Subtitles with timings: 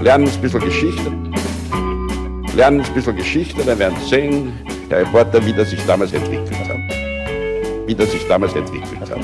[0.00, 1.10] lernen ein bisschen Geschichte.
[2.56, 4.52] Lernen ein bisschen Geschichte, dann werden Sie sehen,
[4.90, 6.78] der Reporter, wie das sich damals entwickelt hat.
[7.86, 9.20] Wie das sich damals entwickelt hat.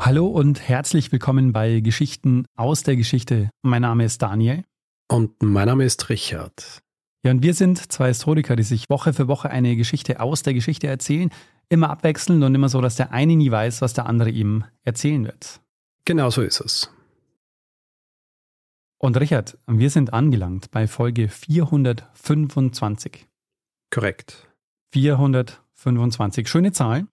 [0.00, 3.50] Hallo und herzlich willkommen bei Geschichten aus der Geschichte.
[3.62, 4.64] Mein Name ist Daniel.
[5.08, 6.80] Und mein Name ist Richard.
[7.24, 10.54] Ja, und wir sind zwei Historiker, die sich Woche für Woche eine Geschichte aus der
[10.54, 11.30] Geschichte erzählen,
[11.68, 15.24] immer abwechselnd und immer so, dass der eine nie weiß, was der andere ihm erzählen
[15.24, 15.60] wird.
[16.04, 16.90] Genau so ist es.
[18.98, 23.26] Und Richard, wir sind angelangt bei Folge 425.
[23.90, 24.48] Korrekt.
[24.92, 26.48] 425.
[26.48, 27.06] Schöne Zahl.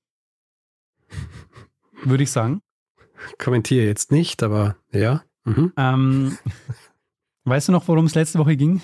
[2.04, 2.62] Würde ich sagen.
[3.38, 5.24] Kommentiere jetzt nicht, aber ja.
[5.44, 5.74] Mhm.
[5.78, 6.38] Ähm,
[7.44, 8.82] weißt du noch, worum es letzte Woche ging?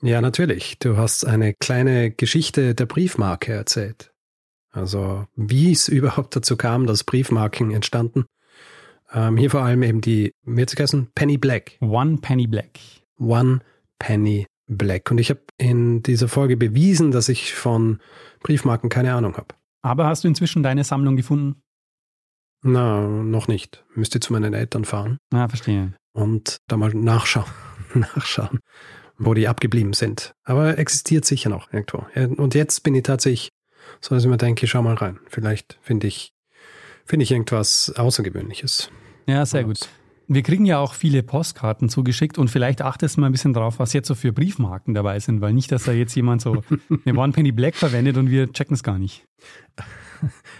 [0.00, 0.78] Ja, natürlich.
[0.78, 4.12] Du hast eine kleine Geschichte der Briefmarke erzählt.
[4.70, 8.24] Also, wie es überhaupt dazu kam, dass Briefmarken entstanden.
[9.14, 11.76] Ähm, hier vor allem eben die, wie hat sie Penny Black.
[11.80, 12.80] One Penny Black.
[13.18, 13.60] One
[13.98, 15.10] Penny Black.
[15.10, 18.00] Und ich habe in dieser Folge bewiesen, dass ich von
[18.42, 19.54] Briefmarken keine Ahnung habe.
[19.82, 21.62] Aber hast du inzwischen deine Sammlung gefunden?
[22.62, 23.84] Na, noch nicht.
[23.94, 25.18] Müsste zu meinen Eltern fahren.
[25.32, 25.94] Ah, verstehe.
[26.12, 27.50] Und da mal nachschauen,
[27.94, 28.60] nachschauen,
[29.18, 30.32] wo die abgeblieben sind.
[30.44, 32.06] Aber existiert sicher noch irgendwo.
[32.40, 33.50] Und jetzt bin ich tatsächlich
[34.00, 35.18] so, dass ich mir denke, schau mal rein.
[35.26, 36.32] Vielleicht finde ich,
[37.04, 38.90] finde ich irgendwas Außergewöhnliches.
[39.26, 39.88] Ja, sehr gut.
[40.28, 43.78] Wir kriegen ja auch viele Postkarten zugeschickt und vielleicht achtest du mal ein bisschen drauf,
[43.78, 46.62] was jetzt so für Briefmarken dabei sind, weil nicht, dass da jetzt jemand so
[47.04, 49.26] eine One Penny Black verwendet und wir checken es gar nicht.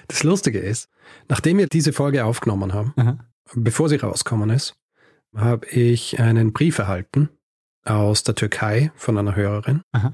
[0.09, 0.91] Das Lustige ist,
[1.29, 3.19] nachdem wir diese Folge aufgenommen haben, Aha.
[3.55, 4.75] bevor sie rausgekommen ist,
[5.35, 7.31] habe ich einen Brief erhalten
[7.85, 9.83] aus der Türkei von einer Hörerin.
[9.93, 10.13] Aha.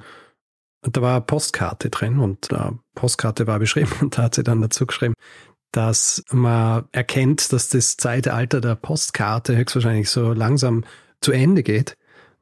[0.84, 2.56] Und da war eine Postkarte drin und die
[2.94, 5.14] Postkarte war beschrieben und da hat sie dann dazu geschrieben,
[5.72, 10.84] dass man erkennt, dass das Zeitalter der Postkarte höchstwahrscheinlich so langsam
[11.20, 11.96] zu Ende geht,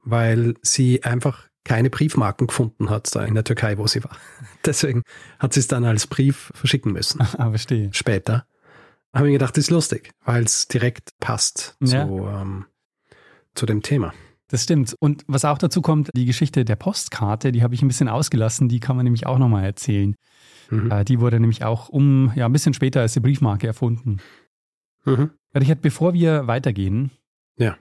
[0.04, 4.16] weil sie einfach keine Briefmarken gefunden hat da in der Türkei, wo sie war.
[4.64, 5.02] Deswegen
[5.38, 7.20] hat sie es dann als Brief verschicken müssen.
[7.38, 7.90] Ah, verstehe.
[7.92, 8.46] Später.
[9.12, 12.06] Habe ich gedacht, das ist lustig, weil es direkt passt ja.
[12.06, 12.66] zu, ähm,
[13.54, 14.12] zu dem Thema.
[14.48, 14.94] Das stimmt.
[15.00, 18.68] Und was auch dazu kommt, die Geschichte der Postkarte, die habe ich ein bisschen ausgelassen,
[18.68, 20.14] die kann man nämlich auch nochmal erzählen.
[20.70, 20.90] Mhm.
[20.90, 24.18] Äh, die wurde nämlich auch um, ja, ein bisschen später als die Briefmarke erfunden.
[25.04, 25.30] Mhm.
[25.54, 27.10] Richard, bevor wir weitergehen,
[27.56, 27.76] ja.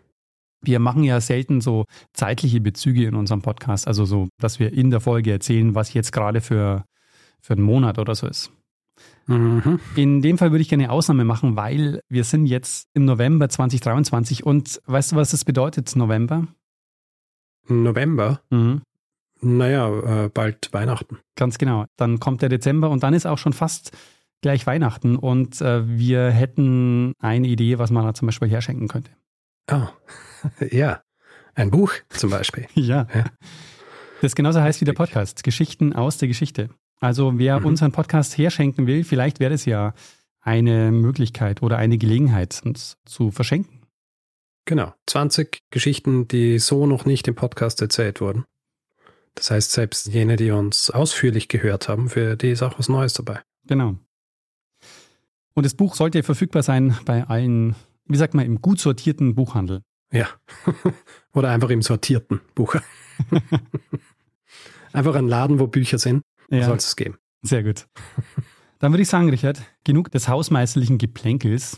[0.62, 4.92] wir machen ja selten so zeitliche Bezüge in unserem Podcast, also so, dass wir in
[4.92, 6.86] der Folge erzählen, was jetzt gerade für,
[7.42, 8.52] für einen Monat oder so ist.
[9.28, 9.80] Mhm.
[9.96, 13.50] In dem Fall würde ich gerne eine Ausnahme machen, weil wir sind jetzt im November
[13.50, 16.48] 2023 und weißt du, was das bedeutet, November?
[17.68, 18.42] November?
[18.52, 18.82] Mhm.
[19.42, 21.20] Naja, äh, bald Weihnachten.
[21.36, 21.86] Ganz genau.
[21.98, 23.92] Dann kommt der Dezember und dann ist auch schon fast
[24.42, 29.12] gleich Weihnachten und äh, wir hätten eine Idee, was man da zum Beispiel herschenken könnte.
[29.72, 29.88] Oh,
[30.72, 31.02] ja.
[31.56, 32.68] Ein Buch zum Beispiel.
[32.74, 33.08] ja.
[33.14, 33.26] ja.
[34.22, 35.44] Das genauso heißt wie der Podcast.
[35.44, 36.70] Geschichten aus der Geschichte.
[37.00, 37.66] Also wer mhm.
[37.66, 39.94] unseren Podcast herschenken will, vielleicht wäre es ja
[40.42, 43.82] eine Möglichkeit oder eine Gelegenheit, uns zu verschenken.
[44.66, 44.94] Genau.
[45.08, 48.46] 20 Geschichten, die so noch nicht im Podcast erzählt wurden.
[49.36, 53.14] Das heißt, selbst jene, die uns ausführlich gehört haben, für die ist auch was Neues
[53.14, 53.42] dabei.
[53.68, 53.98] Genau.
[55.54, 57.76] Und das Buch sollte verfügbar sein bei allen,
[58.06, 59.82] wie sagt man, im gut sortierten Buchhandel.
[60.12, 60.28] Ja.
[61.34, 62.76] Oder einfach im sortierten Buch.
[64.94, 66.66] einfach ein Laden, wo Bücher sind, ja.
[66.66, 67.18] soll es geben.
[67.42, 67.88] Sehr gut.
[68.80, 71.78] Dann würde ich sagen, Richard, genug des hausmeisterlichen Geplänkels.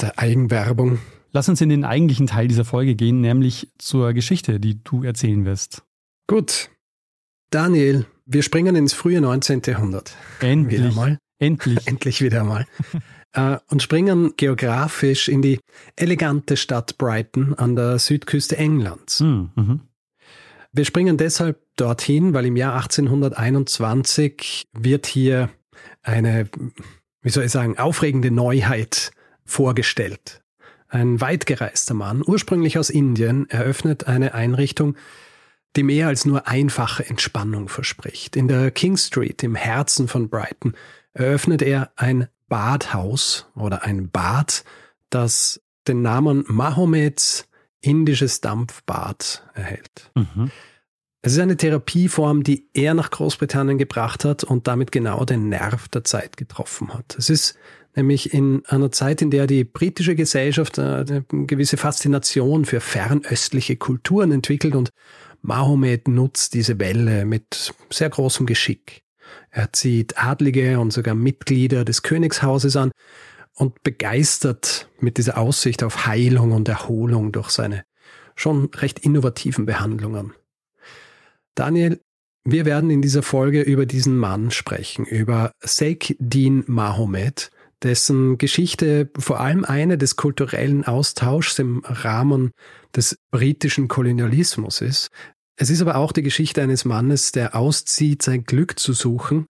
[0.00, 0.98] Der Eigenwerbung.
[1.32, 5.44] Lass uns in den eigentlichen Teil dieser Folge gehen, nämlich zur Geschichte, die du erzählen
[5.44, 5.84] wirst.
[6.30, 6.70] Gut.
[7.50, 9.62] Daniel, wir springen ins frühe 19.
[9.66, 10.14] Jahrhundert.
[10.38, 10.78] Endlich.
[10.78, 11.18] Wieder mal.
[11.40, 11.84] Endlich.
[11.88, 12.66] Endlich wieder mal.
[13.32, 15.58] äh, und springen geografisch in die
[15.96, 19.18] elegante Stadt Brighton an der Südküste Englands.
[19.18, 19.80] Hm, mhm.
[20.70, 25.50] Wir springen deshalb dorthin, weil im Jahr 1821 wird hier
[26.02, 26.48] eine,
[27.22, 29.10] wie soll ich sagen, aufregende Neuheit
[29.44, 30.44] vorgestellt.
[30.86, 34.94] Ein weitgereister Mann, ursprünglich aus Indien, eröffnet eine Einrichtung,
[35.76, 38.36] die mehr als nur einfache Entspannung verspricht.
[38.36, 40.74] In der King Street im Herzen von Brighton
[41.12, 44.64] eröffnet er ein Badhaus oder ein Bad,
[45.10, 47.46] das den Namen Mahomeds
[47.80, 50.10] indisches Dampfbad erhält.
[50.14, 50.50] Mhm.
[51.22, 55.88] Es ist eine Therapieform, die er nach Großbritannien gebracht hat und damit genau den Nerv
[55.88, 57.14] der Zeit getroffen hat.
[57.18, 57.56] Es ist
[57.94, 64.32] nämlich in einer Zeit, in der die britische Gesellschaft eine gewisse Faszination für fernöstliche Kulturen
[64.32, 64.90] entwickelt und
[65.42, 69.02] Mahomet nutzt diese Welle mit sehr großem Geschick.
[69.50, 72.90] Er zieht Adlige und sogar Mitglieder des Königshauses an
[73.54, 77.84] und begeistert mit dieser Aussicht auf Heilung und Erholung durch seine
[78.36, 80.32] schon recht innovativen Behandlungen.
[81.54, 82.00] Daniel,
[82.44, 87.50] wir werden in dieser Folge über diesen Mann sprechen, über Sheikh Din Mahomet,
[87.82, 92.50] dessen Geschichte vor allem eine des kulturellen Austauschs im Rahmen
[92.94, 95.08] des britischen Kolonialismus ist.
[95.56, 99.46] Es ist aber auch die Geschichte eines Mannes, der auszieht, sein Glück zu suchen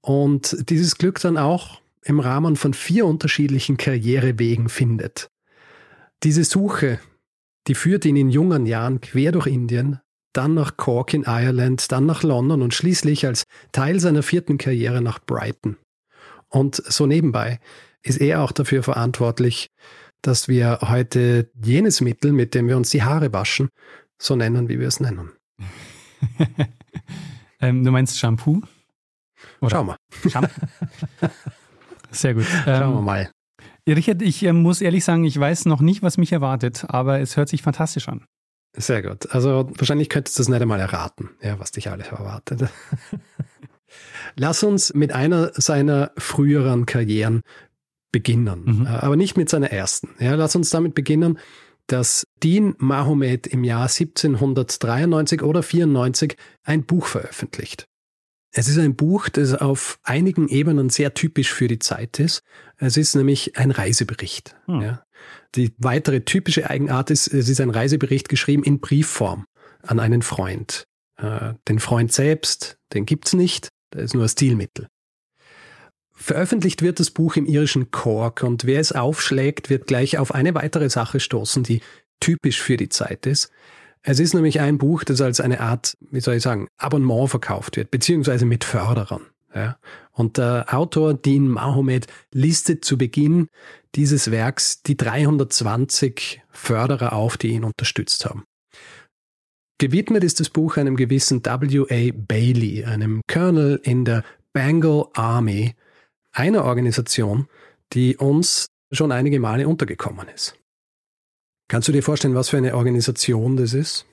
[0.00, 5.28] und dieses Glück dann auch im Rahmen von vier unterschiedlichen Karrierewegen findet.
[6.24, 7.00] Diese Suche,
[7.68, 10.00] die führt ihn in jungen Jahren quer durch Indien,
[10.32, 15.02] dann nach Cork in Ireland, dann nach London und schließlich als Teil seiner vierten Karriere
[15.02, 15.76] nach Brighton.
[16.52, 17.60] Und so nebenbei
[18.02, 19.70] ist er auch dafür verantwortlich,
[20.20, 23.70] dass wir heute jenes Mittel, mit dem wir uns die Haare waschen,
[24.20, 25.32] so nennen, wie wir es nennen.
[27.60, 28.62] ähm, du meinst Shampoo?
[29.60, 29.70] Oder?
[29.70, 30.30] Schauen wir.
[30.30, 30.66] Shampoo.
[32.10, 32.46] Sehr gut.
[32.66, 33.30] Ähm, Schauen wir mal.
[33.88, 37.36] Richard, ich äh, muss ehrlich sagen, ich weiß noch nicht, was mich erwartet, aber es
[37.36, 38.26] hört sich fantastisch an.
[38.76, 39.30] Sehr gut.
[39.30, 42.68] Also wahrscheinlich könntest du es nicht einmal erraten, ja, was dich alles erwartet.
[44.36, 47.42] Lass uns mit einer seiner früheren Karrieren
[48.12, 48.86] beginnen, mhm.
[48.86, 50.10] Äh, aber nicht mit seiner ersten.
[50.18, 51.38] Ja, lass uns damit beginnen,
[51.86, 57.86] dass Dean Mahomet im Jahr 1793 oder 94 ein Buch veröffentlicht.
[58.54, 62.42] Es ist ein Buch, das auf einigen Ebenen sehr typisch für die Zeit ist.
[62.76, 64.54] Es ist nämlich ein Reisebericht.
[64.66, 64.82] Hm.
[64.82, 65.04] Ja.
[65.54, 69.46] Die weitere typische Eigenart ist, es ist ein Reisebericht geschrieben in Briefform
[69.82, 70.86] an einen Freund.
[71.16, 74.88] Äh, den Freund selbst, den gibt's nicht, der ist nur ein Stilmittel.
[76.14, 80.54] Veröffentlicht wird das Buch im irischen Cork und wer es aufschlägt, wird gleich auf eine
[80.54, 81.80] weitere Sache stoßen, die
[82.20, 83.50] typisch für die Zeit ist.
[84.02, 87.76] Es ist nämlich ein Buch, das als eine Art, wie soll ich sagen, Abonnement verkauft
[87.76, 89.26] wird, beziehungsweise mit Förderern.
[89.54, 89.78] Ja.
[90.12, 93.48] Und der Autor Dean Mahomet listet zu Beginn
[93.94, 98.44] dieses Werks die 320 Förderer auf, die ihn unterstützt haben.
[99.82, 102.12] Gewidmet ist das Buch einem gewissen W.A.
[102.14, 105.74] Bailey, einem Colonel in der Bengal Army,
[106.30, 107.48] einer Organisation,
[107.92, 110.56] die uns schon einige Male untergekommen ist.
[111.66, 114.06] Kannst du dir vorstellen, was für eine Organisation das ist?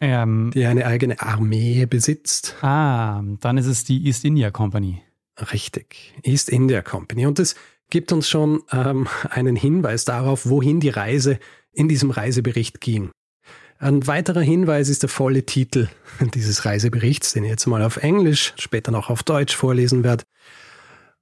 [0.00, 2.54] Ähm, die eine eigene Armee besitzt?
[2.62, 5.02] Ah, dann ist es die East India Company.
[5.52, 7.26] Richtig, East India Company.
[7.26, 7.56] Und das
[7.90, 11.40] gibt uns schon ähm, einen Hinweis darauf, wohin die Reise
[11.72, 13.10] in diesem Reisebericht ging.
[13.78, 15.88] Ein weiterer Hinweis ist der volle Titel
[16.34, 20.24] dieses Reiseberichts, den ich jetzt mal auf Englisch, später noch auf Deutsch vorlesen werde.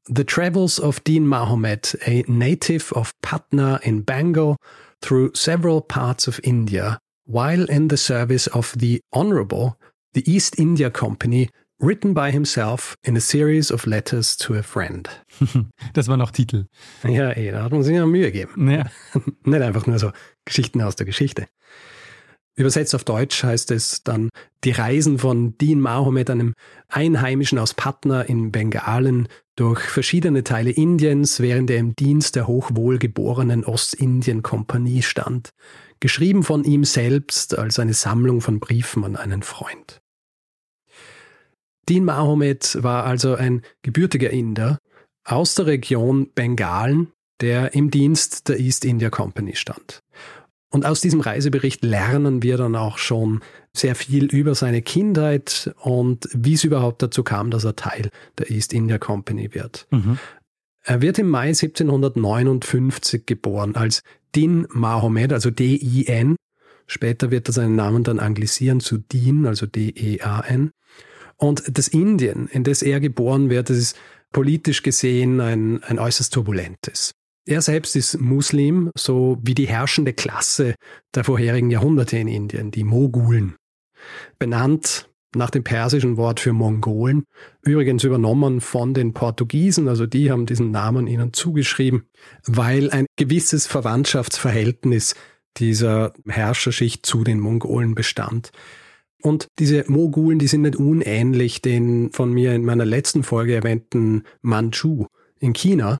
[0.06, 4.56] The Travels of Dean Mahomet, a native of Patna in Bengal,
[5.00, 9.76] through several parts of India, while in the service of the Honorable,
[10.14, 15.08] the East India Company, written by himself in a series of letters to a friend.
[15.94, 16.66] Das war noch Titel.
[17.04, 18.70] Ja, eh, da hat man sich ja Mühe gegeben.
[18.70, 18.87] Ja.
[19.44, 20.12] Nicht einfach nur so
[20.44, 21.46] Geschichten aus der Geschichte.
[22.54, 24.28] Übersetzt auf Deutsch heißt es dann
[24.64, 26.54] die Reisen von Dean Mahomet, einem
[26.88, 33.64] Einheimischen aus Patna in Bengalen, durch verschiedene Teile Indiens, während er im Dienst der hochwohlgeborenen
[33.64, 35.50] Ostindien-Kompanie stand,
[36.00, 40.00] geschrieben von ihm selbst als eine Sammlung von Briefen an einen Freund.
[41.88, 44.78] Dean Mahomet war also ein gebürtiger Inder
[45.25, 50.00] aus der Region Bengalen, der im Dienst der East India Company stand.
[50.72, 53.40] Und aus diesem Reisebericht lernen wir dann auch schon
[53.75, 58.08] sehr viel über seine Kindheit und wie es überhaupt dazu kam, dass er Teil
[58.38, 59.87] der East India Company wird.
[59.90, 60.18] Mhm.
[60.82, 64.02] Er wird im Mai 1759 geboren als
[64.35, 66.37] Din Mahomet, also D-I-N.
[66.87, 70.70] Später wird er seinen Namen dann anglisieren zu Din, also D-E-A-N.
[71.37, 73.99] Und das Indien, in das er geboren wird, das ist
[74.32, 77.12] politisch gesehen ein, ein äußerst turbulentes.
[77.44, 80.76] Er selbst ist Muslim, so wie die herrschende Klasse
[81.14, 83.56] der vorherigen Jahrhunderte in Indien, die Mogulen.
[84.38, 87.25] Benannt nach dem persischen Wort für Mongolen,
[87.62, 92.04] übrigens übernommen von den Portugiesen, also die haben diesen Namen ihnen zugeschrieben,
[92.46, 95.14] weil ein gewisses Verwandtschaftsverhältnis
[95.56, 98.50] dieser Herrscherschicht zu den Mongolen bestand.
[99.22, 104.25] Und diese Mogulen, die sind nicht unähnlich den von mir in meiner letzten Folge erwähnten
[104.42, 105.06] Manchu
[105.38, 105.99] in China,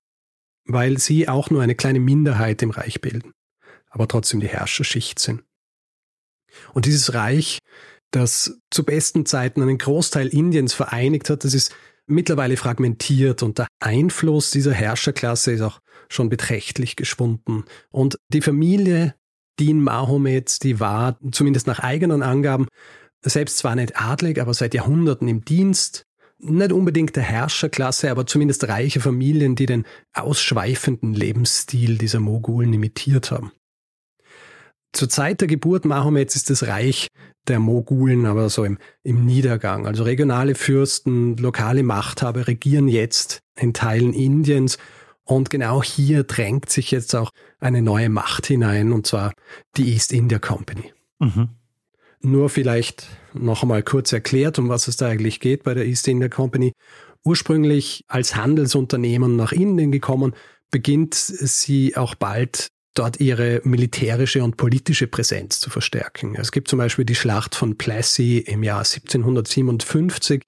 [0.64, 3.33] weil sie auch nur eine kleine Minderheit im Reich bilden,
[3.90, 5.42] aber trotzdem die Herrscherschicht sind.
[6.75, 7.59] Und dieses Reich,
[8.11, 11.75] das zu besten Zeiten einen Großteil Indiens vereinigt hat, das ist
[12.07, 17.64] mittlerweile fragmentiert und der Einfluss dieser Herrscherklasse ist auch schon beträchtlich geschwunden.
[17.90, 19.14] Und die Familie
[19.59, 22.66] Din Mahomets, die war zumindest nach eigenen Angaben
[23.25, 26.04] selbst zwar nicht adlig, aber seit Jahrhunderten im Dienst
[26.42, 33.30] nicht unbedingt der Herrscherklasse, aber zumindest reiche Familien, die den ausschweifenden Lebensstil dieser Mogulen imitiert
[33.30, 33.52] haben.
[34.92, 37.08] Zur Zeit der Geburt Mahomets ist das Reich
[37.49, 39.87] der Mogulen aber so im, im Niedergang.
[39.87, 44.78] Also regionale Fürsten, lokale Machthaber regieren jetzt in Teilen Indiens
[45.25, 49.32] und genau hier drängt sich jetzt auch eine neue Macht hinein, und zwar
[49.76, 50.92] die East India Company.
[51.20, 51.49] Mhm.
[52.23, 56.07] Nur vielleicht noch einmal kurz erklärt, um was es da eigentlich geht bei der East
[56.07, 56.73] India Company.
[57.25, 60.35] Ursprünglich als Handelsunternehmen nach Indien gekommen,
[60.71, 66.35] beginnt sie auch bald dort ihre militärische und politische Präsenz zu verstärken.
[66.37, 70.43] Es gibt zum Beispiel die Schlacht von Plassey im Jahr 1757.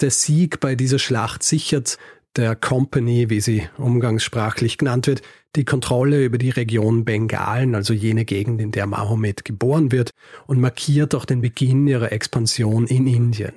[0.00, 1.98] Der Sieg bei dieser Schlacht sichert
[2.36, 5.22] der Company, wie sie umgangssprachlich genannt wird,
[5.56, 10.10] die Kontrolle über die Region Bengalen, also jene Gegend, in der Mahomet geboren wird,
[10.46, 13.54] und markiert auch den Beginn ihrer Expansion in Indien.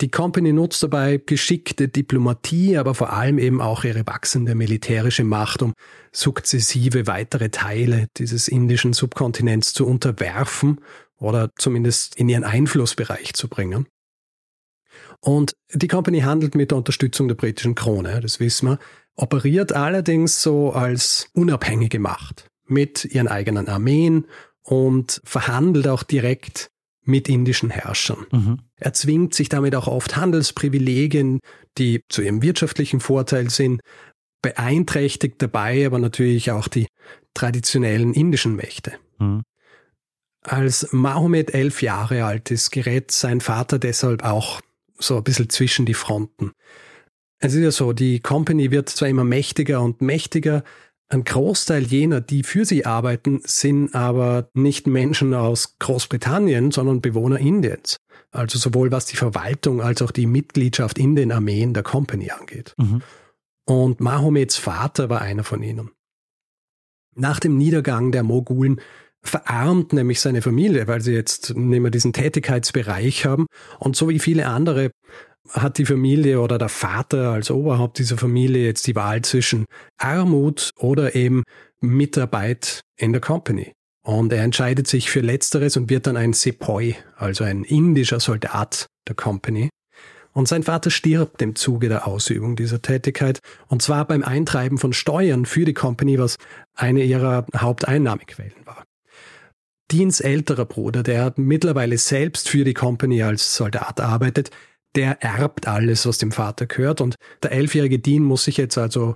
[0.00, 5.60] Die Company nutzt dabei geschickte Diplomatie, aber vor allem eben auch ihre wachsende militärische Macht,
[5.60, 5.72] um
[6.12, 10.80] sukzessive weitere Teile dieses indischen Subkontinents zu unterwerfen
[11.18, 13.86] oder zumindest in ihren Einflussbereich zu bringen.
[15.20, 18.78] Und die Company handelt mit der Unterstützung der britischen Krone, das wissen wir,
[19.16, 24.26] operiert allerdings so als unabhängige Macht mit ihren eigenen Armeen
[24.62, 26.70] und verhandelt auch direkt
[27.02, 28.26] mit indischen Herrschern.
[28.30, 28.58] Mhm.
[28.76, 31.40] Er zwingt sich damit auch oft Handelsprivilegien,
[31.78, 33.80] die zu ihrem wirtschaftlichen Vorteil sind,
[34.42, 36.86] beeinträchtigt dabei aber natürlich auch die
[37.34, 38.92] traditionellen indischen Mächte.
[39.18, 39.42] Mhm.
[40.42, 44.60] Als Mahomet elf Jahre alt ist, gerät sein Vater deshalb auch
[44.98, 46.52] so ein bisschen zwischen die Fronten.
[47.40, 50.64] Es ist ja so, die Company wird zwar immer mächtiger und mächtiger,
[51.10, 57.38] ein Großteil jener, die für sie arbeiten, sind aber nicht Menschen aus Großbritannien, sondern Bewohner
[57.38, 57.96] Indiens.
[58.30, 62.74] Also sowohl was die Verwaltung als auch die Mitgliedschaft in den Armeen der Company angeht.
[62.76, 63.02] Mhm.
[63.64, 65.90] Und Mahomets Vater war einer von ihnen.
[67.14, 68.80] Nach dem Niedergang der Mogulen
[69.22, 73.46] verarmt nämlich seine Familie, weil sie jetzt nicht mehr diesen Tätigkeitsbereich haben.
[73.78, 74.90] Und so wie viele andere
[75.50, 79.64] hat die Familie oder der Vater als Oberhaupt dieser Familie jetzt die Wahl zwischen
[79.98, 81.42] Armut oder eben
[81.80, 83.72] Mitarbeit in der Company.
[84.02, 88.86] Und er entscheidet sich für Letzteres und wird dann ein Sepoy, also ein indischer Soldat
[89.06, 89.68] der Company.
[90.32, 94.92] Und sein Vater stirbt im Zuge der Ausübung dieser Tätigkeit, und zwar beim Eintreiben von
[94.92, 96.36] Steuern für die Company, was
[96.74, 98.84] eine ihrer Haupteinnahmequellen war.
[99.90, 104.50] Deans älterer Bruder, der mittlerweile selbst für die Company als Soldat arbeitet,
[104.94, 107.00] der erbt alles, was dem Vater gehört.
[107.00, 109.14] Und der elfjährige Dean muss sich jetzt also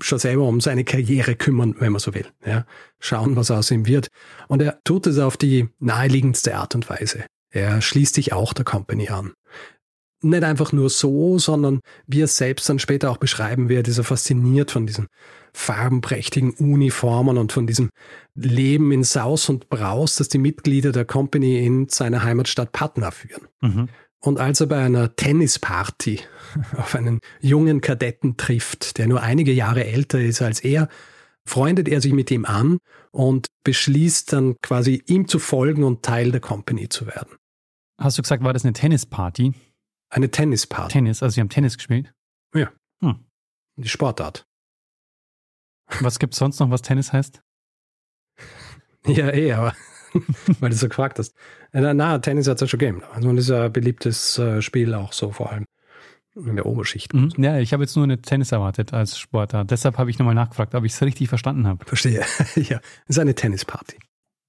[0.00, 2.26] schon selber um seine Karriere kümmern, wenn man so will.
[2.44, 2.64] Ja,
[3.00, 4.08] schauen, was aus ihm wird.
[4.48, 7.24] Und er tut es auf die naheliegendste Art und Weise.
[7.50, 9.32] Er schließt sich auch der Company an.
[10.22, 14.04] Nicht einfach nur so, sondern wie er selbst dann später auch beschreiben wird, ist er
[14.04, 15.06] fasziniert von diesen
[15.54, 17.90] farbenprächtigen Uniformen und von diesem
[18.34, 23.48] Leben in Saus und Braus, das die Mitglieder der Company in seiner Heimatstadt Patna führen.
[23.62, 23.88] Mhm.
[24.20, 26.20] Und als er bei einer Tennisparty
[26.76, 30.88] auf einen jungen Kadetten trifft, der nur einige Jahre älter ist als er,
[31.46, 32.78] freundet er sich mit ihm an
[33.10, 37.36] und beschließt dann quasi ihm zu folgen und Teil der Company zu werden.
[38.00, 39.52] Hast du gesagt, war das eine Tennisparty?
[40.10, 40.92] Eine Tennisparty.
[40.92, 42.12] Tennis, also sie haben Tennis gespielt?
[42.54, 42.72] Ja.
[43.02, 43.26] Hm.
[43.76, 44.46] Die Sportart.
[46.00, 47.42] Was gibt es sonst noch, was Tennis heißt?
[49.06, 49.74] ja, eh, aber
[50.60, 51.34] weil du so gefragt hast.
[51.72, 53.02] Na, na Tennis hat es ja schon gegeben.
[53.12, 55.66] Also das ist ja ein beliebtes äh, Spiel auch so vor allem
[56.36, 57.14] in der Oberschicht.
[57.14, 57.32] Mhm.
[57.38, 59.70] Ja, ich habe jetzt nur eine Tennis erwartet als Sportart.
[59.70, 61.84] Deshalb habe ich nochmal nachgefragt, ob ich es richtig verstanden habe.
[61.84, 62.24] Verstehe.
[62.56, 63.96] ja, es ist eine Tennisparty.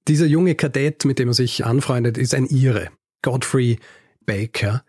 [0.08, 2.90] Dieser junge Kadett, mit dem er sich anfreundet, ist ein Ire,
[3.22, 3.80] Godfrey
[4.26, 4.84] Baker,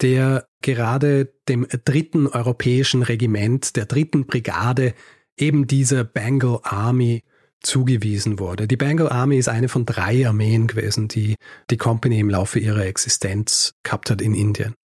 [0.00, 4.94] der gerade dem dritten europäischen Regiment, der dritten Brigade
[5.36, 7.22] eben dieser Bengal Army
[7.60, 8.66] zugewiesen wurde.
[8.66, 11.36] Die Bengal Army ist eine von drei Armeen gewesen, die
[11.70, 14.74] die Company im Laufe ihrer Existenz gehabt hat in Indien.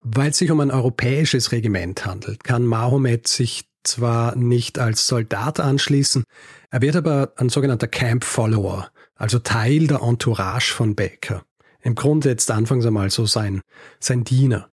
[0.00, 5.60] Weil es sich um ein europäisches Regiment handelt, kann Mahomet sich zwar nicht als Soldat
[5.60, 6.24] anschließen,
[6.70, 11.44] er wird aber ein sogenannter Camp Follower, also Teil der Entourage von Baker.
[11.80, 13.60] Im Grunde jetzt anfangs einmal so sein,
[13.98, 14.71] sein Diener.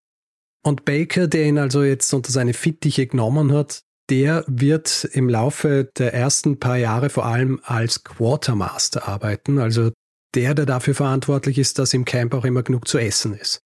[0.64, 5.90] Und Baker, der ihn also jetzt unter seine Fittiche genommen hat, der wird im Laufe
[5.98, 9.92] der ersten paar Jahre vor allem als Quartermaster arbeiten, also
[10.36, 13.62] der, der dafür verantwortlich ist, dass im Camp auch immer genug zu essen ist.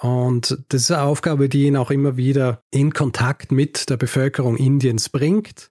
[0.00, 4.56] Und das ist eine Aufgabe, die ihn auch immer wieder in Kontakt mit der Bevölkerung
[4.56, 5.70] Indiens bringt,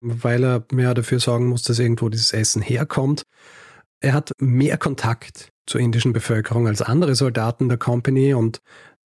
[0.00, 3.22] weil er mehr dafür sorgen muss, dass irgendwo dieses Essen herkommt.
[4.00, 8.60] Er hat mehr Kontakt zur indischen Bevölkerung als andere Soldaten der Company und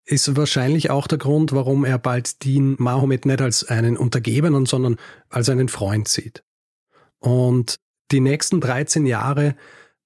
[0.05, 4.97] ist wahrscheinlich auch der Grund, warum er bald Dean Mahomet nicht als einen Untergebenen, sondern
[5.29, 6.43] als einen Freund sieht.
[7.19, 7.79] Und
[8.11, 9.55] die nächsten 13 Jahre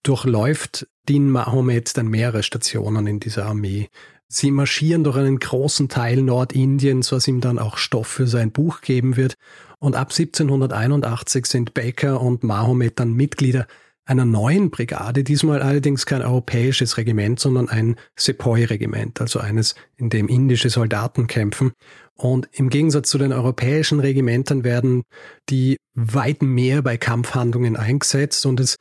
[0.02, 3.88] durchläuft Din Mahomet dann mehrere Stationen in dieser Armee.
[4.28, 8.80] Sie marschieren durch einen großen Teil Nordindiens, was ihm dann auch Stoff für sein Buch
[8.80, 9.34] geben wird.
[9.78, 13.66] Und ab 1781 sind Baker und Mahomet dann Mitglieder
[14.06, 20.28] einer neuen Brigade, diesmal allerdings kein europäisches Regiment, sondern ein Sepoy-Regiment, also eines, in dem
[20.28, 21.72] indische Soldaten kämpfen.
[22.14, 25.02] Und im Gegensatz zu den europäischen Regimentern werden
[25.50, 28.76] die weit mehr bei Kampfhandlungen eingesetzt und es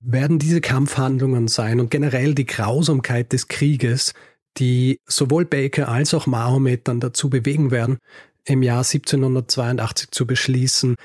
[0.00, 4.12] werden diese Kampfhandlungen sein und generell die Grausamkeit des Krieges,
[4.58, 7.98] die sowohl Baker als auch Mahomet dann dazu bewegen werden,
[8.44, 10.96] im Jahr 1782 zu beschließen,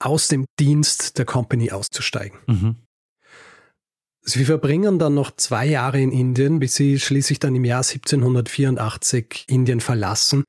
[0.00, 2.38] aus dem Dienst der Company auszusteigen.
[2.46, 2.76] Mhm.
[4.28, 9.46] Sie verbringen dann noch zwei Jahre in Indien, bis sie schließlich dann im Jahr 1784
[9.48, 10.44] Indien verlassen.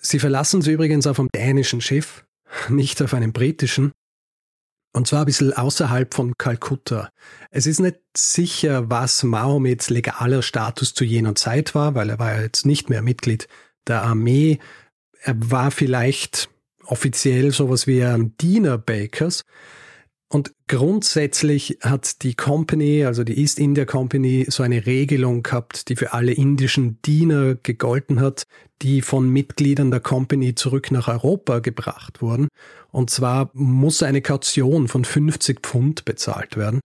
[0.00, 2.24] Sie verlassen sie übrigens auf einem dänischen Schiff,
[2.68, 3.90] nicht auf einem britischen.
[4.92, 7.10] Und zwar ein bisschen außerhalb von Kalkutta.
[7.50, 12.36] Es ist nicht sicher, was Mahomets legaler Status zu jener Zeit war, weil er war
[12.36, 13.48] ja jetzt nicht mehr Mitglied
[13.88, 14.60] der Armee.
[15.22, 16.50] Er war vielleicht
[16.84, 19.42] offiziell sowas wie ein Diener Bakers.
[20.32, 25.96] Und grundsätzlich hat die Company, also die East India Company, so eine Regelung gehabt, die
[25.96, 28.44] für alle indischen Diener gegolten hat,
[28.80, 32.48] die von Mitgliedern der Company zurück nach Europa gebracht wurden.
[32.90, 36.80] Und zwar muss eine Kaution von 50 Pfund bezahlt werden,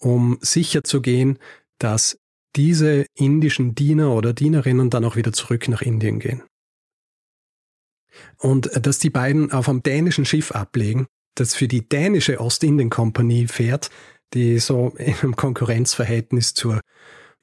[0.00, 1.38] um sicherzugehen,
[1.78, 2.18] dass
[2.56, 6.42] diese indischen Diener oder Dienerinnen dann auch wieder zurück nach Indien gehen.
[8.38, 13.90] Und dass die beiden auf einem dänischen Schiff ablegen, das für die dänische Ostindien-Kompanie fährt,
[14.34, 16.80] die so in einem Konkurrenzverhältnis zur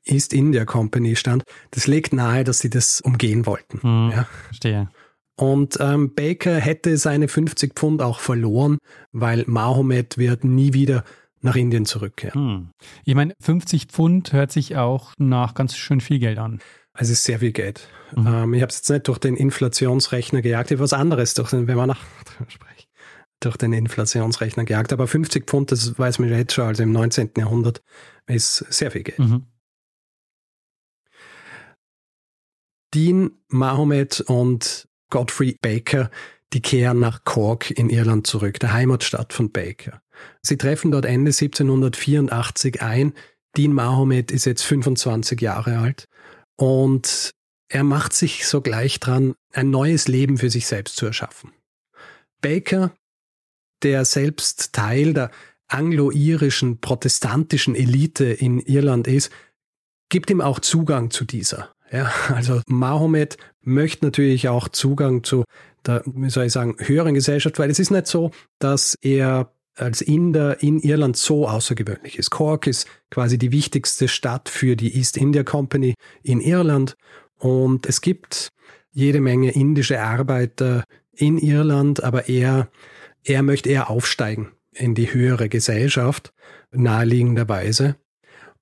[0.05, 3.81] East India Company stand, das legt nahe, dass sie das umgehen wollten.
[3.81, 4.27] Hm, ja.
[4.45, 4.89] Verstehe.
[5.35, 8.79] Und ähm, Baker hätte seine 50 Pfund auch verloren,
[9.11, 11.03] weil Mahomet wird nie wieder
[11.41, 12.33] nach Indien zurückkehren.
[12.33, 12.69] Hm.
[13.05, 16.59] Ich meine, 50 Pfund hört sich auch nach ganz schön viel Geld an.
[16.93, 17.87] Also es ist sehr viel Geld.
[18.15, 18.27] Mhm.
[18.27, 21.67] Ähm, ich habe es jetzt nicht durch den Inflationsrechner gejagt, ich was anderes, durch den,
[21.67, 21.99] wenn man nach
[23.39, 24.93] durch den Inflationsrechner gejagt.
[24.93, 27.31] Aber 50 Pfund, das weiß man jetzt schon, also im 19.
[27.37, 27.81] Jahrhundert,
[28.25, 29.19] ist sehr viel Geld.
[29.19, 29.45] Mhm.
[32.93, 36.09] Dean Mahomet und Godfrey Baker,
[36.53, 40.01] die kehren nach Cork in Irland zurück, der Heimatstadt von Baker.
[40.41, 43.13] Sie treffen dort Ende 1784 ein.
[43.55, 46.05] Dean Mahomet ist jetzt 25 Jahre alt
[46.55, 47.31] und
[47.69, 51.51] er macht sich sogleich dran, ein neues Leben für sich selbst zu erschaffen.
[52.41, 52.95] Baker
[53.83, 55.31] der selbst Teil der
[55.67, 59.31] anglo-irischen protestantischen Elite in Irland ist,
[60.09, 61.69] gibt ihm auch Zugang zu dieser.
[61.91, 65.43] Ja, also Mahomet möchte natürlich auch Zugang zu
[65.85, 70.01] der, wie soll ich sagen, höheren Gesellschaft, weil es ist nicht so, dass er als
[70.01, 72.31] Inder in Irland so außergewöhnlich ist.
[72.31, 76.95] Cork ist quasi die wichtigste Stadt für die East India Company in Irland
[77.37, 78.49] und es gibt
[78.91, 82.69] jede Menge indische Arbeiter in Irland, aber er
[83.23, 86.33] er möchte eher aufsteigen in die höhere Gesellschaft,
[86.71, 87.95] naheliegenderweise.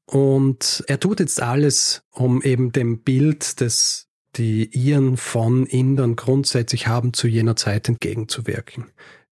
[0.05, 6.87] Und er tut jetzt alles, um eben dem Bild, das die Iren von Indern grundsätzlich
[6.87, 8.85] haben, zu jener Zeit entgegenzuwirken.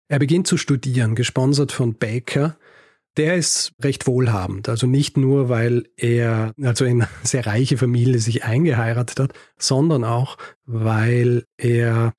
[0.07, 2.57] Er beginnt zu studieren, gesponsert von Baker.
[3.17, 8.19] Der ist recht wohlhabend, also nicht nur, weil er also in eine sehr reiche Familie
[8.19, 12.13] sich eingeheiratet hat, sondern auch, weil er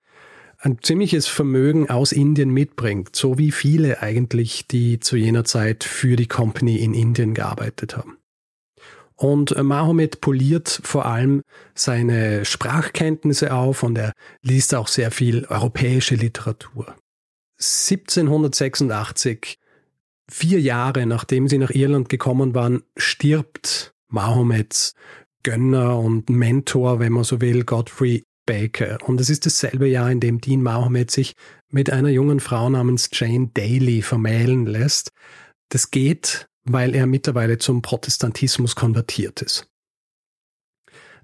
[0.67, 6.17] ein ziemliches Vermögen aus Indien mitbringt, so wie viele eigentlich, die zu jener Zeit für
[6.17, 8.19] die Company in Indien gearbeitet haben.
[9.15, 11.43] Und äh, Mahomet poliert vor allem
[11.75, 16.97] seine Sprachkenntnisse auf und er liest auch sehr viel europäische Literatur.
[17.59, 19.59] 1786,
[20.29, 24.95] vier Jahre nachdem sie nach Irland gekommen waren, stirbt Mahomets
[25.45, 28.99] Gönner und Mentor, wenn man so will, Godfrey Baker.
[29.05, 31.35] Und es ist dasselbe Jahr, in dem Dean Mahomet sich
[31.71, 35.11] mit einer jungen Frau namens Jane Daly vermählen lässt.
[35.69, 39.69] Das geht, weil er mittlerweile zum Protestantismus konvertiert ist.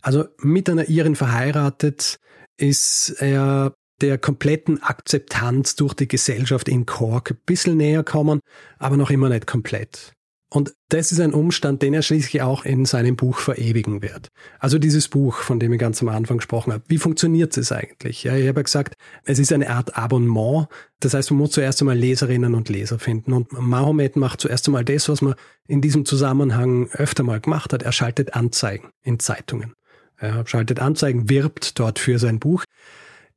[0.02, 2.18] Also mit einer Irin verheiratet
[2.58, 8.40] ist er der kompletten Akzeptanz durch die Gesellschaft in Cork ein bisschen näher kommen,
[8.78, 10.12] aber noch immer nicht komplett.
[10.52, 14.28] Und das ist ein Umstand, den er schließlich auch in seinem Buch verewigen wird.
[14.58, 16.84] Also dieses Buch, von dem ich ganz am Anfang gesprochen habe.
[16.88, 18.24] Wie funktioniert es eigentlich?
[18.24, 20.68] Ja, ich habe ja gesagt, es ist eine Art Abonnement.
[21.00, 23.32] Das heißt, man muss zuerst einmal Leserinnen und Leser finden.
[23.32, 25.36] Und Mahomet macht zuerst einmal das, was man
[25.68, 27.82] in diesem Zusammenhang öfter mal gemacht hat.
[27.82, 29.72] Er schaltet Anzeigen in Zeitungen.
[30.18, 32.64] Er schaltet Anzeigen, wirbt dort für sein Buch.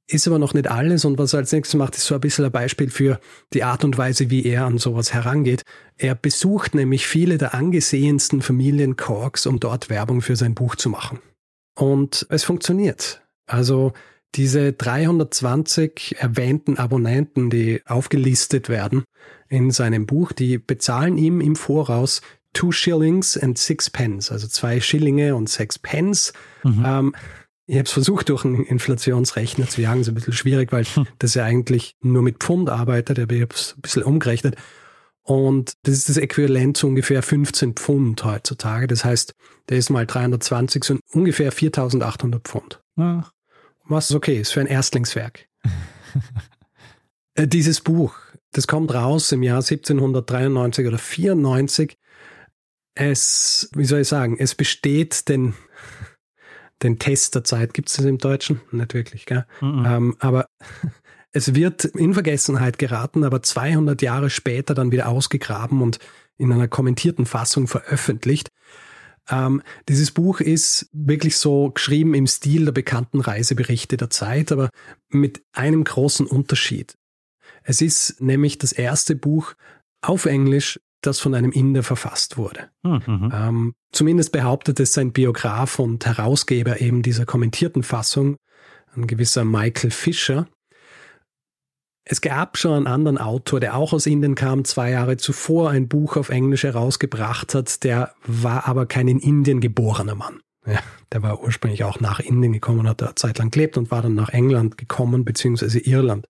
[0.07, 2.45] Ist aber noch nicht alles und was er als nächstes macht, ist so ein bisschen
[2.45, 3.19] ein Beispiel für
[3.53, 5.63] die Art und Weise, wie er an sowas herangeht.
[5.97, 10.89] Er besucht nämlich viele der angesehensten Familien Corks, um dort Werbung für sein Buch zu
[10.89, 11.19] machen.
[11.75, 13.21] Und es funktioniert.
[13.47, 13.93] Also
[14.35, 19.03] diese 320 erwähnten Abonnenten, die aufgelistet werden
[19.47, 22.21] in seinem Buch, die bezahlen ihm im Voraus
[22.53, 26.33] two shillings and six pence, also zwei Schillinge und sechs Pence.
[26.63, 26.83] Mhm.
[26.85, 27.15] Ähm,
[27.67, 31.07] ich habe es versucht, durch einen Inflationsrechner zu jagen, ist ein bisschen schwierig, weil hm.
[31.19, 34.55] das ja eigentlich nur mit Pfund arbeitet, aber ich habe es ein bisschen umgerechnet.
[35.23, 38.85] Und das ist das Äquivalent zu ungefähr 15 Pfund heutzutage.
[38.85, 39.33] Das heißt,
[39.69, 42.83] der ist mal 320, so ungefähr 4800 Pfund.
[42.97, 43.31] Ach.
[43.87, 45.47] Was okay ist für ein Erstlingswerk.
[47.37, 48.15] Äh, dieses Buch,
[48.53, 51.97] das kommt raus im Jahr 1793 oder 94.
[52.93, 55.53] Es, wie soll ich sagen, es besteht den,
[56.83, 57.73] den Test der Zeit.
[57.73, 58.61] Gibt es das im Deutschen?
[58.71, 59.45] Nicht wirklich, gell?
[59.61, 59.85] Mhm.
[59.85, 60.47] Ähm, aber
[61.31, 65.99] es wird in Vergessenheit geraten, aber 200 Jahre später dann wieder ausgegraben und
[66.37, 68.49] in einer kommentierten Fassung veröffentlicht.
[69.29, 74.69] Ähm, dieses Buch ist wirklich so geschrieben im Stil der bekannten Reiseberichte der Zeit, aber
[75.09, 76.95] mit einem großen Unterschied.
[77.63, 79.53] Es ist nämlich das erste Buch
[80.01, 82.69] auf Englisch, das von einem Inder verfasst wurde.
[82.83, 83.31] Mhm.
[83.33, 88.37] Ähm, zumindest behauptet es sein Biograf und Herausgeber eben dieser kommentierten Fassung,
[88.95, 90.47] ein gewisser Michael Fisher.
[92.07, 95.87] Es gab schon einen anderen Autor, der auch aus Indien kam, zwei Jahre zuvor ein
[95.87, 100.41] Buch auf Englisch herausgebracht hat, der war aber kein in Indien geborener Mann.
[100.67, 100.79] Ja,
[101.11, 104.01] der war ursprünglich auch nach Indien gekommen, hat da eine Zeit lang gelebt und war
[104.01, 106.27] dann nach England gekommen, beziehungsweise Irland.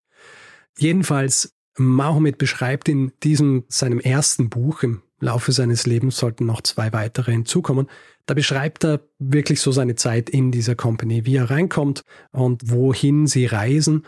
[0.78, 6.94] Jedenfalls, Mahomet beschreibt in diesem, seinem ersten Buch, im Laufe seines Lebens sollten noch zwei
[6.94, 7.88] weitere hinzukommen,
[8.26, 13.28] da beschreibt er wirklich so seine Zeit in dieser Company, wie er reinkommt und wohin
[13.28, 14.06] sie reisen.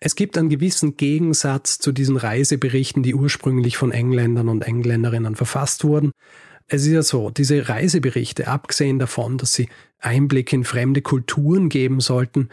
[0.00, 5.84] Es gibt einen gewissen Gegensatz zu diesen Reiseberichten, die ursprünglich von Engländern und Engländerinnen verfasst
[5.84, 6.12] wurden.
[6.66, 12.00] Es ist ja so, diese Reiseberichte, abgesehen davon, dass sie Einblick in fremde Kulturen geben
[12.00, 12.48] sollten,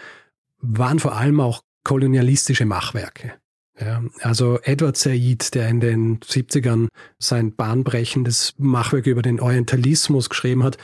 [0.60, 3.34] waren vor allem auch kolonialistische Machwerke.
[3.80, 10.64] Ja, also Edward Said, der in den 70ern sein bahnbrechendes Machwerk über den Orientalismus geschrieben
[10.64, 10.78] hat,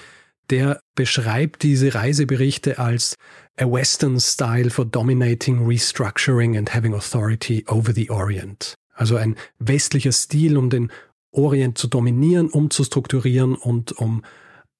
[0.50, 3.16] der beschreibt diese Reiseberichte als
[3.58, 8.76] a Western style for dominating, restructuring and having authority over the Orient.
[8.94, 10.92] Also ein westlicher Stil, um den
[11.32, 14.24] Orient zu dominieren, um zu strukturieren und um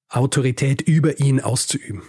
[0.08, 2.04] Autorität über ihn auszuüben.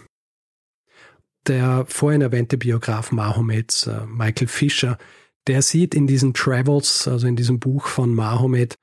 [1.48, 4.98] Der vorhin erwähnte Biograf Mahomeds, äh, Michael Fisher,
[5.46, 8.76] der sieht in diesen Travels, also in diesem Buch von Mahomet,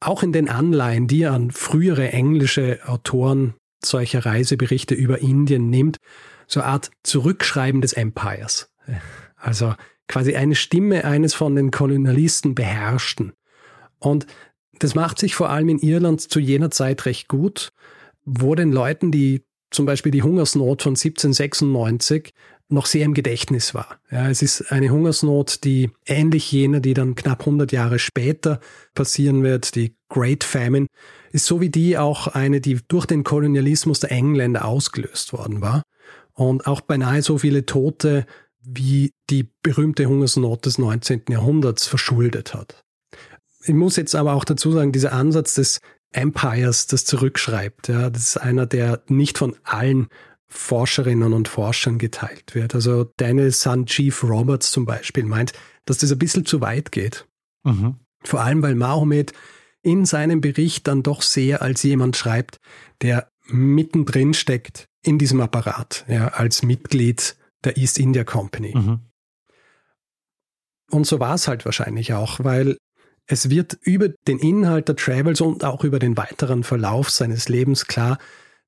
[0.00, 3.54] auch in den Anleihen, die er an frühere englische Autoren
[3.84, 5.98] solcher Reiseberichte über Indien nimmt,
[6.46, 8.70] so eine Art Zurückschreiben des Empires.
[9.36, 9.74] Also
[10.08, 13.32] quasi eine Stimme eines von den Kolonialisten beherrschten.
[13.98, 14.26] Und
[14.78, 17.72] das macht sich vor allem in Irland zu jener Zeit recht gut,
[18.24, 22.32] wo den Leuten, die zum Beispiel die Hungersnot von 1796
[22.68, 24.00] noch sehr im Gedächtnis war.
[24.10, 28.60] Ja, es ist eine Hungersnot, die ähnlich jener, die dann knapp 100 Jahre später
[28.94, 30.86] passieren wird, die Great Famine,
[31.32, 35.82] ist so wie die auch eine, die durch den Kolonialismus der Engländer ausgelöst worden war
[36.32, 38.26] und auch beinahe so viele Tote
[38.62, 41.24] wie die berühmte Hungersnot des 19.
[41.28, 42.82] Jahrhunderts verschuldet hat.
[43.64, 45.80] Ich muss jetzt aber auch dazu sagen, dieser Ansatz des
[46.12, 50.08] Empires, das zurückschreibt, ja, das ist einer, der nicht von allen
[50.56, 52.74] Forscherinnen und Forschern geteilt wird.
[52.74, 55.52] Also Daniel Chief Roberts zum Beispiel meint,
[55.84, 57.26] dass das ein bisschen zu weit geht.
[57.64, 57.96] Mhm.
[58.22, 59.32] Vor allem, weil Mahomet
[59.82, 62.58] in seinem Bericht dann doch sehr als jemand schreibt,
[63.02, 68.72] der mittendrin steckt in diesem Apparat, ja, als Mitglied der East India Company.
[68.74, 69.00] Mhm.
[70.90, 72.78] Und so war es halt wahrscheinlich auch, weil
[73.26, 77.86] es wird über den Inhalt der Travels und auch über den weiteren Verlauf seines Lebens
[77.86, 78.18] klar,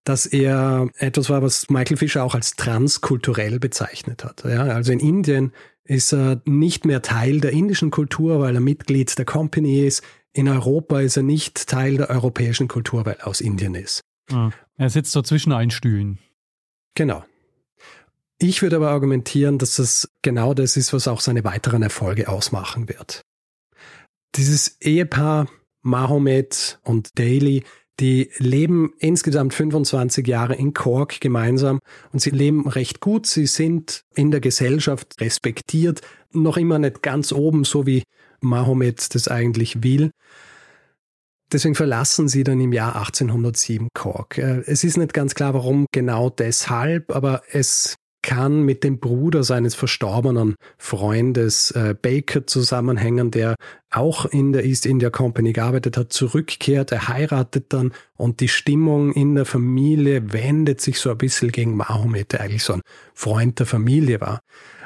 [0.06, 4.44] dass er etwas war, was Michael Fischer auch als transkulturell bezeichnet hat.
[4.44, 9.18] Ja, also in Indien ist er nicht mehr Teil der indischen Kultur, weil er Mitglied
[9.18, 10.04] der Company ist.
[10.32, 14.00] In Europa ist er nicht Teil der europäischen Kultur, weil er aus Indien ist.
[14.30, 16.18] Ja, er sitzt so zwischen ein Stühlen.
[16.94, 17.24] Genau.
[18.38, 22.88] Ich würde aber argumentieren, dass das genau das ist, was auch seine weiteren Erfolge ausmachen
[22.88, 23.22] wird.
[24.36, 25.48] Dieses Ehepaar
[25.82, 27.64] Mahomet und Daly
[28.00, 31.78] die leben insgesamt 25 Jahre in Cork gemeinsam
[32.12, 33.26] und sie leben recht gut.
[33.26, 38.02] Sie sind in der Gesellschaft respektiert, noch immer nicht ganz oben, so wie
[38.40, 40.10] Mahomet das eigentlich will.
[41.52, 44.38] Deswegen verlassen sie dann im Jahr 1807 Cork.
[44.38, 47.94] Äh, es ist nicht ganz klar, warum genau deshalb, aber es
[48.26, 53.54] kann mit dem Bruder seines verstorbenen Freundes äh, Baker zusammenhängen, der
[53.88, 59.12] auch in der East India Company gearbeitet hat, zurückkehrt, er heiratet dann und die Stimmung
[59.12, 62.82] in der Familie wendet sich so ein bisschen gegen Mahomet, der eigentlich so ein
[63.14, 64.40] Freund der Familie war.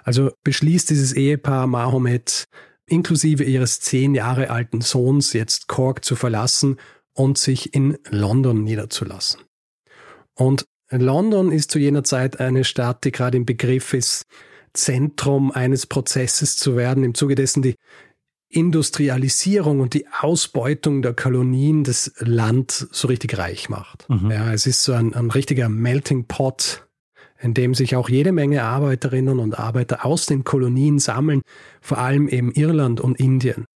[0.05, 2.45] Also beschließt dieses Ehepaar Mahomet
[2.85, 6.77] inklusive ihres zehn Jahre alten Sohns jetzt Cork zu verlassen
[7.15, 9.41] und sich in London niederzulassen.
[10.35, 14.27] Und London ist zu jener Zeit eine Stadt, die gerade im Begriff ist,
[14.73, 17.77] Zentrum eines Prozesses zu werden, im Zuge dessen die
[18.49, 24.09] Industrialisierung und die Ausbeutung der Kolonien das Land so richtig reich macht.
[24.09, 24.31] Mhm.
[24.31, 26.89] Ja, es ist so ein, ein richtiger Melting Pot,
[27.39, 31.43] in dem sich auch jede Menge Arbeiterinnen und Arbeiter aus den Kolonien sammeln,
[31.81, 33.67] vor allem eben Irland und Indien.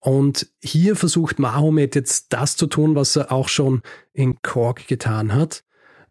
[0.00, 5.32] Und hier versucht Mahomet jetzt das zu tun, was er auch schon in Cork getan
[5.32, 5.62] hat,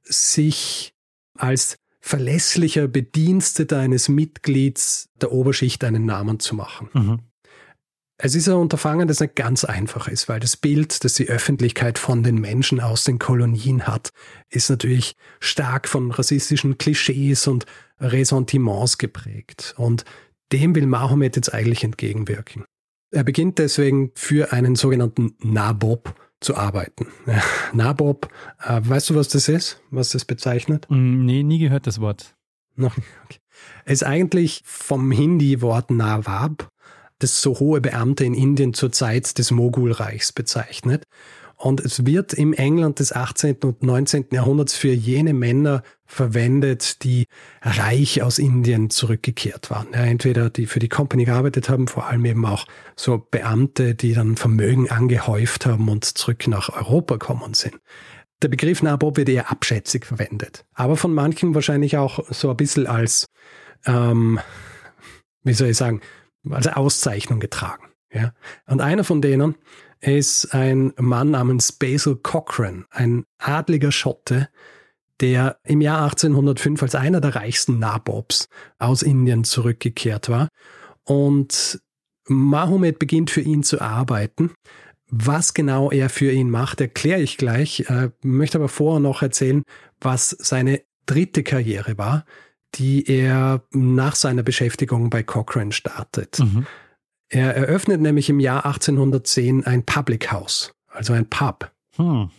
[0.03, 0.93] sich
[1.37, 6.89] als verlässlicher Bediensteter eines Mitglieds der Oberschicht einen Namen zu machen.
[6.93, 7.19] Mhm.
[8.23, 11.97] Es ist ein Unterfangen, das nicht ganz einfach ist, weil das Bild, das die Öffentlichkeit
[11.97, 14.11] von den Menschen aus den Kolonien hat,
[14.49, 17.65] ist natürlich stark von rassistischen Klischees und
[17.99, 19.73] Ressentiments geprägt.
[19.75, 20.05] Und
[20.51, 22.65] dem will Mahomet jetzt eigentlich entgegenwirken.
[23.11, 27.07] Er beginnt deswegen für einen sogenannten Nabob zu arbeiten.
[27.73, 28.27] Nabob,
[28.63, 29.79] äh, weißt du, was das ist?
[29.91, 30.87] Was das bezeichnet?
[30.89, 32.35] Mm, nee, nie gehört das Wort.
[32.75, 33.07] Noch nicht.
[33.25, 33.39] Okay.
[33.85, 36.69] Es ist eigentlich vom Hindi-Wort Nawab,
[37.19, 41.03] das so hohe Beamte in Indien zur Zeit des Mogulreichs bezeichnet.
[41.61, 43.57] Und es wird im England des 18.
[43.63, 44.25] und 19.
[44.31, 47.27] Jahrhunderts für jene Männer verwendet, die
[47.61, 49.89] reich aus Indien zurückgekehrt waren.
[49.93, 54.13] Ja, entweder die für die Company gearbeitet haben, vor allem eben auch so Beamte, die
[54.13, 57.75] dann Vermögen angehäuft haben und zurück nach Europa kommen sind.
[58.41, 62.87] Der Begriff Nabob wird eher abschätzig verwendet, aber von manchen wahrscheinlich auch so ein bisschen
[62.87, 63.27] als,
[63.85, 64.39] ähm,
[65.43, 66.01] wie soll ich sagen,
[66.49, 67.83] als Auszeichnung getragen.
[68.11, 68.33] Ja?
[68.65, 69.55] Und einer von denen
[70.01, 74.49] ist ein Mann namens Basil Cochrane, ein adliger Schotte,
[75.21, 80.49] der im Jahr 1805 als einer der reichsten Nabobs aus Indien zurückgekehrt war.
[81.03, 81.81] Und
[82.27, 84.51] Mahomet beginnt für ihn zu arbeiten.
[85.07, 89.63] Was genau er für ihn macht, erkläre ich gleich, äh, möchte aber vorher noch erzählen,
[89.99, 92.25] was seine dritte Karriere war,
[92.75, 96.39] die er nach seiner Beschäftigung bei Cochrane startet.
[96.39, 96.65] Mhm.
[97.33, 101.71] Er eröffnet nämlich im Jahr 1810 ein Public House, also ein Pub.
[101.95, 102.29] Hm.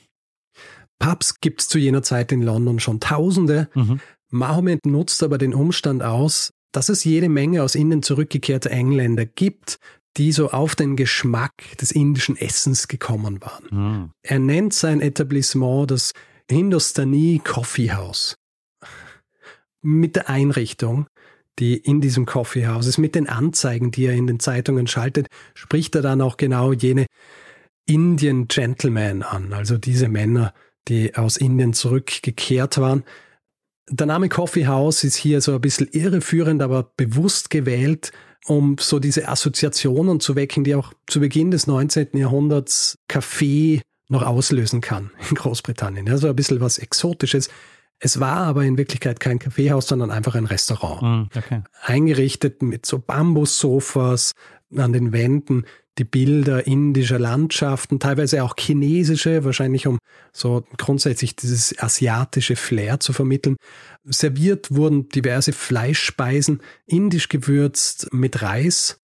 [0.99, 3.69] Pubs gibt es zu jener Zeit in London schon Tausende.
[3.75, 4.01] Mhm.
[4.31, 9.79] Mahomet nutzt aber den Umstand aus, dass es jede Menge aus Indien zurückgekehrte Engländer gibt,
[10.19, 13.67] die so auf den Geschmack des indischen Essens gekommen waren.
[13.71, 14.11] Mhm.
[14.23, 16.13] Er nennt sein Etablissement das
[16.51, 18.37] Hindustani Coffee House.
[19.81, 21.07] Mit der Einrichtung
[21.59, 25.95] die in diesem Coffeehouse ist, mit den Anzeigen, die er in den Zeitungen schaltet, spricht
[25.95, 27.07] er dann auch genau jene
[27.87, 30.55] Indian Gentlemen an, also diese Männer,
[30.89, 33.05] die aus Indien zurückgekehrt waren.
[33.91, 38.13] Der Name Coffee House ist hier so ein bisschen irreführend, aber bewusst gewählt,
[38.47, 42.09] um so diese Assoziationen zu wecken, die auch zu Beginn des 19.
[42.15, 46.09] Jahrhunderts Kaffee noch auslösen kann in Großbritannien.
[46.09, 47.49] Also ein bisschen was Exotisches.
[48.05, 51.03] Es war aber in Wirklichkeit kein Kaffeehaus, sondern einfach ein Restaurant.
[51.03, 51.63] Mm, okay.
[51.83, 54.33] Eingerichtet mit so Bambussofas
[54.77, 55.67] an den Wänden,
[55.99, 59.99] die Bilder indischer Landschaften, teilweise auch chinesische, wahrscheinlich um
[60.33, 63.57] so grundsätzlich dieses asiatische Flair zu vermitteln.
[64.03, 68.99] Serviert wurden diverse Fleischspeisen, indisch gewürzt mit Reis.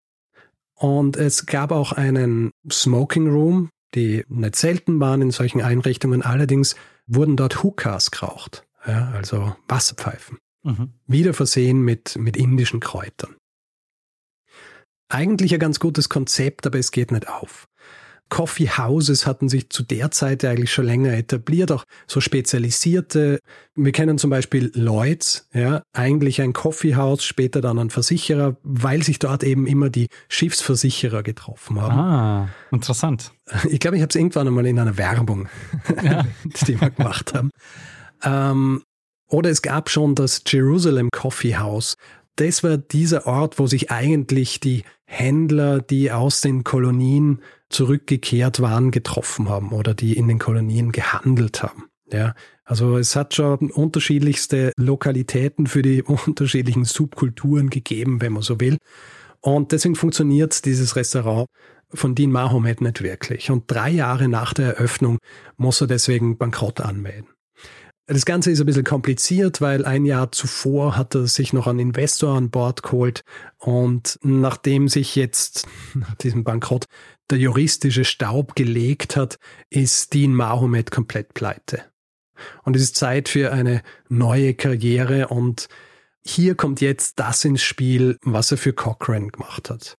[0.75, 6.23] Und es gab auch einen Smoking Room, die nicht selten waren in solchen Einrichtungen.
[6.23, 6.75] Allerdings
[7.07, 10.39] wurden dort Hookahs geraucht ja, also Wasserpfeifen.
[10.63, 10.93] Mhm.
[11.07, 13.37] Wieder versehen mit, mit indischen Kräutern.
[15.11, 17.67] Eigentlich ein ganz gutes Konzept, aber es geht nicht auf.
[18.29, 23.41] Coffee Houses hatten sich zu der Zeit eigentlich schon länger etabliert, auch so spezialisierte.
[23.75, 29.03] Wir kennen zum Beispiel Lloyds, ja, eigentlich ein Coffee House, später dann ein Versicherer, weil
[29.03, 31.99] sich dort eben immer die Schiffsversicherer getroffen haben.
[31.99, 33.33] Ah, interessant.
[33.71, 35.49] Ich glaube, ich habe es irgendwann einmal in einer Werbung,
[36.03, 36.27] ja.
[36.67, 37.51] die wir gemacht haben.
[38.23, 38.83] Ähm,
[39.29, 41.97] oder es gab schon das Jerusalem Coffee House.
[42.37, 48.91] Das war dieser Ort, wo sich eigentlich die Händler, die aus den Kolonien zurückgekehrt waren,
[48.91, 51.85] getroffen haben oder die in den Kolonien gehandelt haben.
[52.11, 58.61] Ja, also es hat schon unterschiedlichste Lokalitäten für die unterschiedlichen Subkulturen gegeben, wenn man so
[58.61, 58.79] will.
[59.41, 61.47] Und deswegen funktioniert dieses Restaurant
[61.93, 63.51] von Dean Mahomet nicht wirklich.
[63.51, 65.19] Und drei Jahre nach der Eröffnung
[65.57, 67.29] muss er deswegen Bankrott anmelden.
[68.11, 71.79] Das Ganze ist ein bisschen kompliziert, weil ein Jahr zuvor hat er sich noch einen
[71.79, 73.23] Investor an Bord geholt
[73.59, 76.87] und nachdem sich jetzt nach diesem Bankrott
[77.29, 79.37] der juristische Staub gelegt hat,
[79.69, 81.83] ist Dean Mahomet komplett pleite.
[82.65, 85.69] Und es ist Zeit für eine neue Karriere und
[86.25, 89.99] hier kommt jetzt das ins Spiel, was er für Cochrane gemacht hat.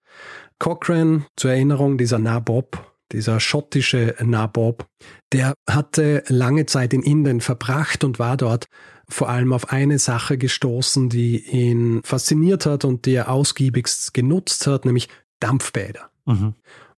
[0.58, 4.86] Cochrane, zur Erinnerung, dieser Nabob, dieser schottische Nabob,
[5.34, 8.68] der hatte lange Zeit in Indien verbracht und war dort
[9.10, 14.68] vor allem auf eine Sache gestoßen, die ihn fasziniert hat und die er ausgiebigst genutzt
[14.68, 16.12] hat, nämlich Dampfbäder.
[16.26, 16.54] Mhm.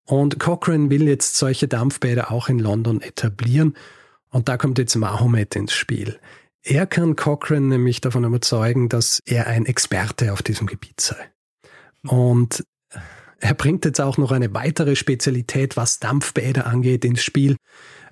[0.04, 3.76] Und Cochrane will jetzt solche Dampfbäder auch in London etablieren.
[4.30, 6.18] Und da kommt jetzt Mahomet ins Spiel.
[6.62, 11.30] Er kann Cochrane nämlich davon überzeugen, dass er ein Experte auf diesem Gebiet sei.
[12.06, 12.64] Und
[13.40, 17.56] er bringt jetzt auch noch eine weitere Spezialität, was Dampfbäder angeht, ins Spiel.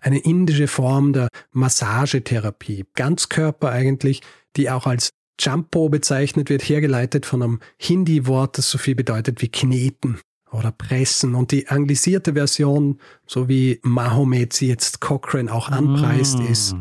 [0.00, 2.86] Eine indische Form der Massagetherapie.
[2.94, 4.22] Ganzkörper eigentlich,
[4.56, 5.10] die auch als
[5.40, 10.18] Champo bezeichnet wird, hergeleitet von einem Hindi-Wort, das so viel bedeutet wie kneten
[10.50, 11.34] oder pressen.
[11.34, 16.46] Und die anglisierte Version, so wie Mahomet sie jetzt Cochrane auch anpreist, mm.
[16.46, 16.76] ist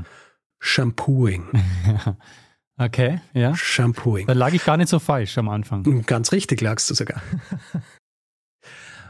[0.59, 1.43] Shampooing.
[2.77, 3.55] okay, ja.
[3.55, 4.27] Shampooing.
[4.27, 6.05] Da lag ich gar nicht so falsch am Anfang.
[6.05, 7.21] Ganz richtig lagst du sogar.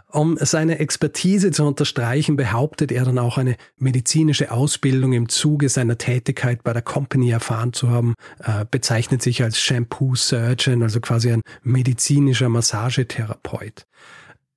[0.09, 5.97] Um seine Expertise zu unterstreichen, behauptet er dann auch eine medizinische Ausbildung im Zuge seiner
[5.97, 11.33] Tätigkeit bei der Company erfahren zu haben, äh, bezeichnet sich als Shampoo Surgeon, also quasi
[11.33, 13.85] ein medizinischer Massagetherapeut.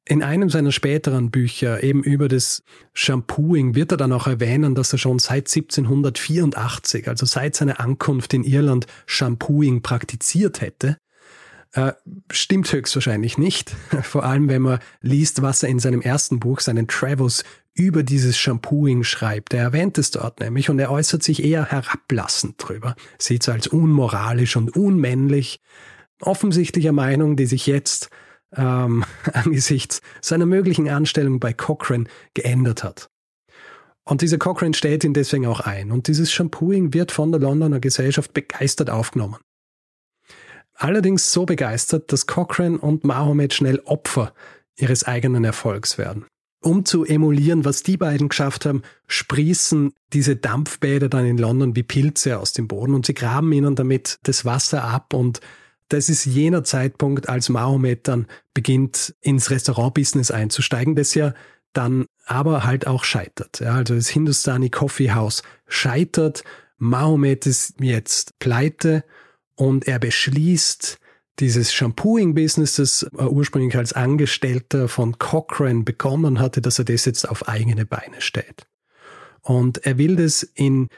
[0.05, 2.63] In einem seiner späteren Bücher, eben über das
[2.95, 8.35] Shampooing, wird er dann auch erwähnen, dass er schon seit 1784, also seit seiner Ankunft
[8.35, 10.97] in Irland, Shampooing praktiziert hätte.
[11.73, 11.93] Äh,
[12.31, 13.71] stimmt höchstwahrscheinlich nicht.
[14.03, 18.37] Vor allem, wenn man liest, was er in seinem ersten Buch, seinen Travels, über dieses
[18.37, 19.55] Shampooing schreibt.
[19.55, 22.97] Er erwähnt es dort nämlich und er äußert sich eher herablassend drüber.
[23.19, 25.61] Sieht es als unmoralisch und unmännlich.
[26.21, 28.11] Offensichtlicher Meinung, die sich jetzt
[28.57, 32.05] ähm, angesichts seiner möglichen Anstellung bei Cochrane
[32.35, 33.09] geändert hat.
[34.05, 35.93] Und diese Cochrane stellt ihn deswegen auch ein.
[35.93, 39.37] Und dieses Shampooing wird von der Londoner Gesellschaft begeistert aufgenommen.
[40.81, 44.33] Allerdings so begeistert, dass Cochrane und Mahomet schnell Opfer
[44.77, 46.25] ihres eigenen Erfolgs werden.
[46.63, 51.83] Um zu emulieren, was die beiden geschafft haben, sprießen diese Dampfbäder dann in London wie
[51.83, 55.41] Pilze aus dem Boden und sie graben ihnen damit das Wasser ab und
[55.91, 61.35] das ist jener Zeitpunkt, als Mahomet dann beginnt, ins Restaurantbusiness einzusteigen, das ja
[61.75, 63.61] dann aber halt auch scheitert.
[63.61, 66.43] Ja, also das Hindustani Coffee House scheitert,
[66.79, 69.05] Mahomet ist jetzt pleite
[69.61, 70.99] und er beschließt,
[71.39, 77.29] dieses Shampooing-Business, das er ursprünglich als Angestellter von Cochrane begonnen hatte, dass er das jetzt
[77.29, 78.67] auf eigene Beine stellt.
[79.43, 80.89] Und er will das in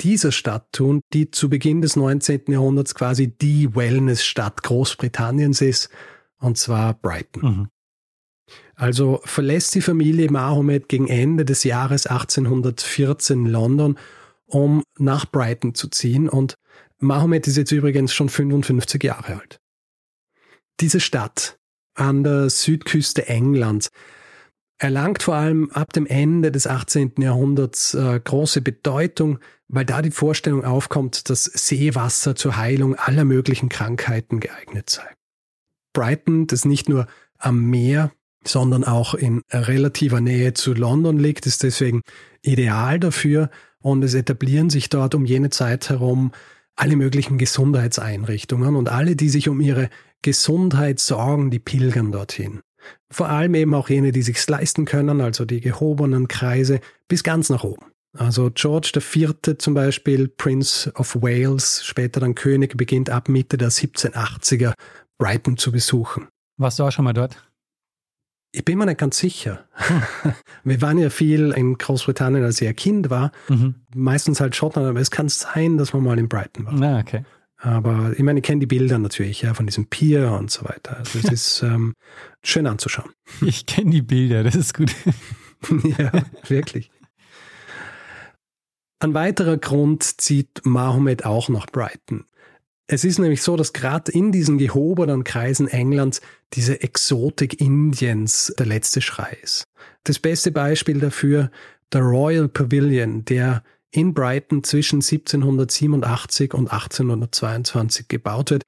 [0.00, 2.44] dieser Stadt tun, die zu Beginn des 19.
[2.48, 5.90] Jahrhunderts quasi die Wellness-Stadt Großbritanniens ist,
[6.38, 7.42] und zwar Brighton.
[7.42, 7.68] Mhm.
[8.76, 13.98] Also verlässt die Familie Mahomet gegen Ende des Jahres 1814 London,
[14.46, 16.54] um nach Brighton zu ziehen und
[16.98, 19.60] Mahomet ist jetzt übrigens schon 55 Jahre alt.
[20.80, 21.58] Diese Stadt
[21.94, 23.90] an der Südküste Englands
[24.78, 27.14] erlangt vor allem ab dem Ende des 18.
[27.18, 33.68] Jahrhunderts äh, große Bedeutung, weil da die Vorstellung aufkommt, dass Seewasser zur Heilung aller möglichen
[33.68, 35.08] Krankheiten geeignet sei.
[35.94, 37.06] Brighton, das nicht nur
[37.38, 38.12] am Meer,
[38.44, 42.02] sondern auch in relativer Nähe zu London liegt, ist deswegen
[42.42, 46.32] ideal dafür und es etablieren sich dort um jene Zeit herum
[46.76, 49.88] alle möglichen Gesundheitseinrichtungen und alle, die sich um ihre
[50.22, 52.60] Gesundheit sorgen, die pilgern dorthin.
[53.10, 57.50] Vor allem eben auch jene, die sich's leisten können, also die gehobenen Kreise, bis ganz
[57.50, 57.86] nach oben.
[58.16, 59.56] Also George IV.
[59.58, 64.72] zum Beispiel, Prince of Wales, später dann König, beginnt ab Mitte der 1780er
[65.18, 66.28] Brighton zu besuchen.
[66.58, 67.36] Warst du auch schon mal dort?
[68.56, 69.66] Ich bin mir nicht ganz sicher.
[70.64, 73.30] Wir waren ja viel in Großbritannien, als ich ein Kind war.
[73.48, 73.74] Mhm.
[73.94, 76.80] Meistens halt Schottland, aber es kann sein, dass man mal in Brighton war.
[76.80, 77.22] Ah, okay.
[77.58, 80.96] Aber ich meine, ich kenne die Bilder natürlich, ja, von diesem Pier und so weiter.
[80.96, 81.92] Also es ist ähm,
[82.42, 83.10] schön anzuschauen.
[83.42, 84.90] Ich kenne die Bilder, das ist gut.
[85.98, 86.10] ja,
[86.48, 86.90] wirklich.
[89.00, 92.24] Ein weiterer Grund zieht Mahomet auch nach Brighton.
[92.88, 96.20] Es ist nämlich so, dass gerade in diesen gehobenen Kreisen Englands
[96.52, 99.64] diese Exotik Indiens der letzte Schrei ist.
[100.04, 101.50] Das beste Beispiel dafür,
[101.92, 108.62] der Royal Pavilion, der in Brighton zwischen 1787 und 1822 gebaut wird,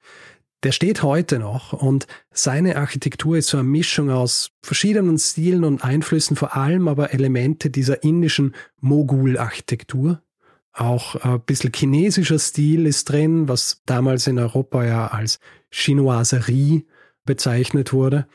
[0.63, 5.85] der steht heute noch und seine Architektur ist so eine Mischung aus verschiedenen Stilen und
[5.85, 10.21] Einflüssen, vor allem aber Elemente dieser indischen Mogul-Architektur,
[10.73, 15.39] Auch ein bisschen chinesischer Stil ist drin, was damals in Europa ja als
[15.71, 16.85] Chinoiserie
[17.25, 18.27] bezeichnet wurde.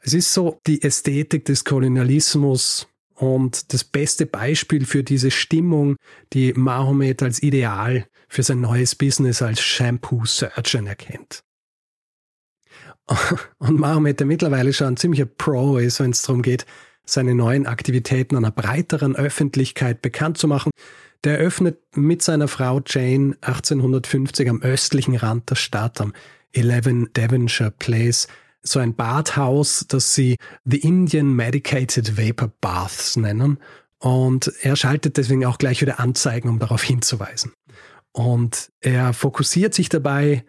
[0.00, 5.96] Es ist so die Ästhetik des Kolonialismus und das beste Beispiel für diese Stimmung,
[6.32, 11.42] die Mahomet als Ideal für sein neues Business als Shampoo Surgeon erkennt.
[13.58, 16.66] Und Mahomet, der mittlerweile schon ein ziemlicher Pro ist, wenn es darum geht,
[17.04, 20.70] seine neuen Aktivitäten einer breiteren Öffentlichkeit bekannt zu machen,
[21.26, 26.12] der eröffnet mit seiner Frau Jane 1850 am östlichen Rand der Stadt, am
[26.52, 28.28] 11 Devonshire Place,
[28.62, 33.58] so ein Badhaus, das sie The Indian Medicated Vapor Baths nennen.
[33.98, 37.52] Und er schaltet deswegen auch gleich wieder Anzeigen, um darauf hinzuweisen.
[38.12, 40.44] Und er fokussiert sich dabei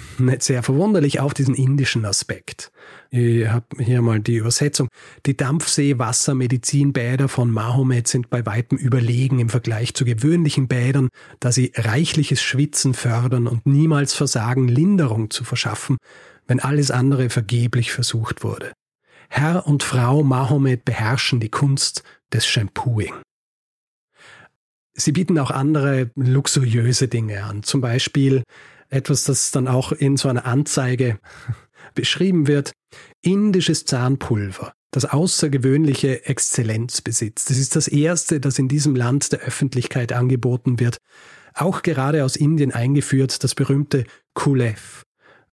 [0.18, 2.70] nicht sehr verwunderlich auf diesen indischen Aspekt.
[3.10, 4.88] Ich habe hier mal die Übersetzung.
[5.26, 11.08] Die Dampfseewassermedizinbäder von Mahomet sind bei weitem überlegen im Vergleich zu gewöhnlichen Bädern,
[11.40, 15.96] da sie reichliches Schwitzen fördern und niemals versagen, Linderung zu verschaffen,
[16.46, 18.72] wenn alles andere vergeblich versucht wurde.
[19.28, 23.14] Herr und Frau Mahomet beherrschen die Kunst des Shampooing.
[24.96, 28.44] Sie bieten auch andere luxuriöse Dinge an, zum Beispiel
[28.94, 31.18] etwas, das dann auch in so einer Anzeige
[31.94, 32.72] beschrieben wird,
[33.22, 37.50] indisches Zahnpulver, das außergewöhnliche Exzellenz besitzt.
[37.50, 40.98] Das ist das erste, das in diesem Land der Öffentlichkeit angeboten wird.
[41.54, 45.04] Auch gerade aus Indien eingeführt, das berühmte Kulev,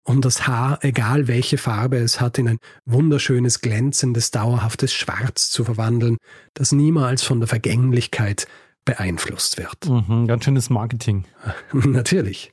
[0.04, 5.64] um das Haar, egal welche Farbe es hat, in ein wunderschönes, glänzendes, dauerhaftes Schwarz zu
[5.64, 6.18] verwandeln,
[6.56, 8.48] das niemals von der Vergänglichkeit
[8.84, 9.88] beeinflusst wird.
[9.88, 11.26] Mhm, ganz schönes Marketing.
[11.72, 12.52] Natürlich.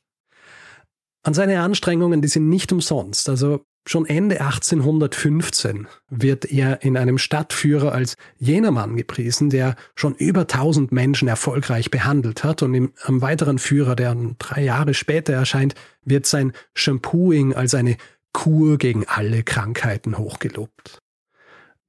[1.29, 3.29] An seine Anstrengungen, die sind nicht umsonst.
[3.29, 10.15] Also schon Ende 1815 wird er in einem Stadtführer als jener Mann gepriesen, der schon
[10.15, 15.75] über 1000 Menschen erfolgreich behandelt hat und im, weiteren Führer, der drei Jahre später erscheint,
[16.03, 17.99] wird sein Shampooing als eine
[18.33, 21.03] Kur gegen alle Krankheiten hochgelobt.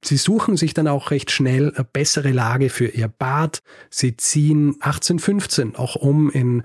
[0.04, 3.60] Sie suchen sich dann auch recht schnell eine bessere Lage für ihr Bad.
[3.88, 6.62] Sie ziehen 1815 auch um in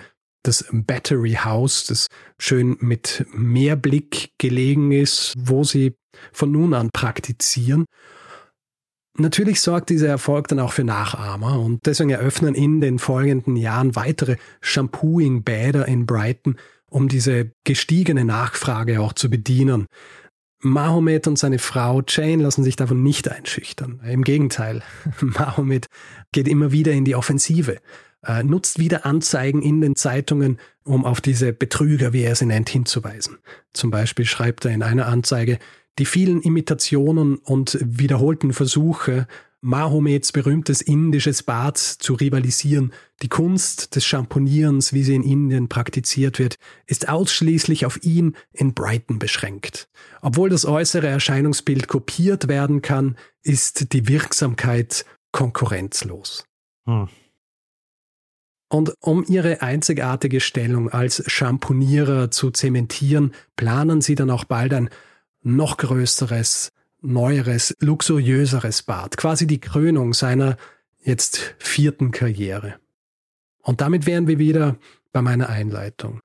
[0.48, 2.08] das Battery House, das
[2.40, 5.96] schön mit Meerblick gelegen ist, wo sie
[6.32, 7.86] von nun an praktizieren.
[9.18, 13.96] Natürlich sorgt dieser Erfolg dann auch für Nachahmer und deswegen eröffnen in den folgenden Jahren
[13.96, 16.58] weitere Shampooing-Bäder in Brighton,
[16.90, 19.86] um diese gestiegene Nachfrage auch zu bedienen.
[20.62, 24.02] Mahomet und seine Frau Jane lassen sich davon nicht einschüchtern.
[24.06, 24.82] Im Gegenteil,
[25.22, 25.88] Mahomet
[26.34, 27.78] geht immer wieder in die Offensive
[28.26, 32.70] äh, nutzt wieder Anzeigen in den Zeitungen, um auf diese Betrüger, wie er sie nennt,
[32.70, 33.38] hinzuweisen.
[33.74, 35.60] Zum Beispiel schreibt er in einer Anzeige,
[35.98, 39.28] die vielen Imitationen und wiederholten Versuche,
[39.62, 46.38] Mahomets berühmtes indisches Bad zu rivalisieren, die Kunst des Champonierens, wie sie in Indien praktiziert
[46.38, 49.90] wird, ist ausschließlich auf ihn in Brighton beschränkt.
[50.22, 56.46] Obwohl das äußere Erscheinungsbild kopiert werden kann, ist die Wirksamkeit konkurrenzlos.
[56.86, 57.08] Hm.
[58.68, 64.90] Und um ihre einzigartige Stellung als Champonierer zu zementieren, planen sie dann auch bald ein
[65.42, 70.58] noch größeres, neueres, luxuriöseres Bad, quasi die Krönung seiner
[71.04, 72.76] jetzt vierten Karriere.
[73.62, 74.78] Und damit wären wir wieder
[75.12, 76.22] bei meiner Einleitung.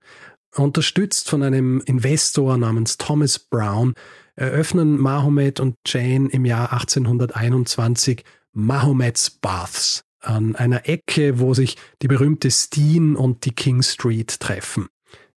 [0.54, 3.94] Unterstützt von einem Investor namens Thomas Brown
[4.34, 12.08] eröffnen Mahomet und Jane im Jahr 1821 Mahomets Baths, an einer Ecke, wo sich die
[12.08, 14.88] berühmte Steen und die King Street treffen.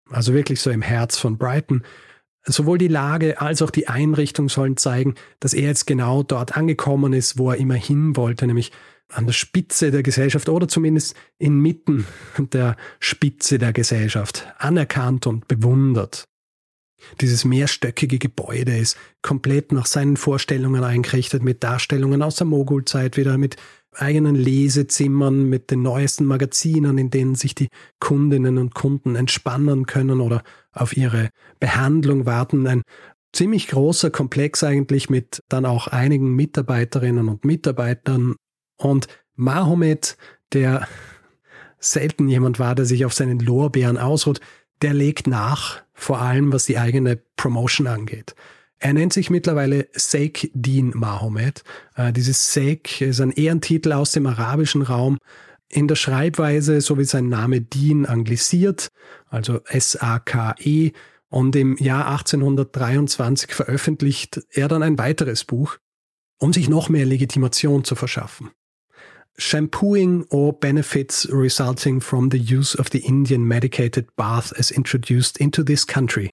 [0.09, 1.83] Also wirklich so im Herz von Brighton.
[2.43, 7.13] Sowohl die Lage als auch die Einrichtung sollen zeigen, dass er jetzt genau dort angekommen
[7.13, 8.71] ist, wo er immer hin wollte, nämlich
[9.09, 12.07] an der Spitze der Gesellschaft oder zumindest inmitten
[12.37, 16.25] der Spitze der Gesellschaft, anerkannt und bewundert.
[17.19, 23.37] Dieses mehrstöckige Gebäude ist komplett nach seinen Vorstellungen eingerichtet, mit Darstellungen aus der Mogulzeit wieder,
[23.37, 23.57] mit
[23.95, 27.67] eigenen Lesezimmern mit den neuesten Magazinen, in denen sich die
[27.99, 31.29] Kundinnen und Kunden entspannen können oder auf ihre
[31.59, 32.67] Behandlung warten.
[32.67, 32.83] Ein
[33.33, 38.35] ziemlich großer Komplex eigentlich mit dann auch einigen Mitarbeiterinnen und Mitarbeitern
[38.77, 40.17] und Mahomet,
[40.53, 40.87] der
[41.79, 44.39] selten jemand war, der sich auf seinen Lorbeeren ausruht,
[44.81, 48.35] der legt nach, vor allem was die eigene Promotion angeht.
[48.83, 51.63] Er nennt sich mittlerweile Sheikh Din Mahomet.
[51.95, 55.19] Äh, dieses Sheikh ist ein Ehrentitel aus dem arabischen Raum.
[55.69, 58.87] In der Schreibweise, so wie sein Name Din anglisiert,
[59.29, 60.93] also S-A-K-E,
[61.29, 65.77] und im Jahr 1823 veröffentlicht er dann ein weiteres Buch,
[66.39, 68.49] um sich noch mehr Legitimation zu verschaffen.
[69.37, 75.63] Shampooing or benefits resulting from the use of the Indian medicated bath as introduced into
[75.63, 76.31] this country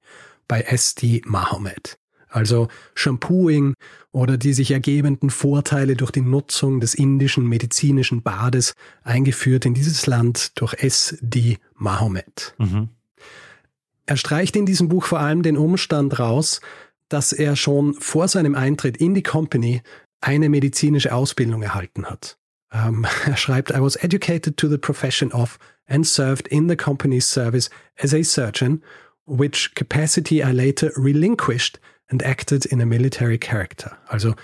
[0.48, 1.22] by S.D.
[1.26, 1.98] Mahomet.
[2.28, 3.74] Also Shampooing
[4.12, 10.06] oder die sich ergebenden Vorteile durch die Nutzung des indischen medizinischen Bades eingeführt in dieses
[10.06, 11.58] Land durch S.D.
[11.74, 12.54] Mahomet.
[12.58, 12.88] Mhm.
[14.06, 16.60] Er streicht in diesem Buch vor allem den Umstand raus,
[17.08, 19.82] dass er schon vor seinem Eintritt in die Company
[20.20, 22.38] eine medizinische Ausbildung erhalten hat.
[22.72, 27.26] Um, er schreibt, I was educated to the profession of and served in the company's
[27.26, 28.82] service as a surgeon,
[29.26, 33.96] which capacity I later relinquished and acted in a military character.
[34.06, 34.34] Also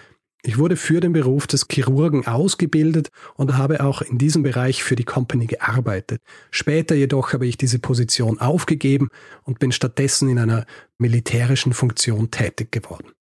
[0.47, 4.95] ich wurde für den Beruf des Chirurgen ausgebildet und habe auch in diesem Bereich für
[4.95, 6.21] die Company gearbeitet.
[6.51, 9.09] Später jedoch habe ich diese Position aufgegeben
[9.45, 10.67] und bin stattdessen in einer
[10.99, 13.13] militärischen Funktion tätig geworden.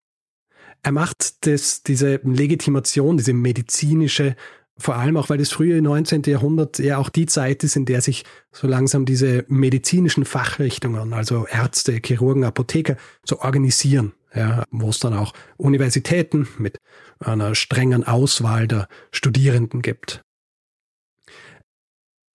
[0.81, 4.35] Er macht das, diese Legitimation, diese medizinische
[4.77, 6.23] vor allem auch, weil das frühe 19.
[6.23, 11.45] Jahrhundert ja auch die Zeit ist, in der sich so langsam diese medizinischen Fachrichtungen, also
[11.47, 14.13] Ärzte, Chirurgen, Apotheker, so organisieren.
[14.35, 16.79] Ja, wo es dann auch Universitäten mit
[17.19, 20.23] einer strengen Auswahl der Studierenden gibt.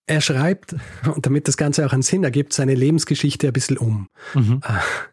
[0.05, 0.75] Er schreibt,
[1.13, 4.07] und damit das Ganze auch einen Sinn ergibt, seine Lebensgeschichte ein bisschen um.
[4.33, 4.61] Mhm.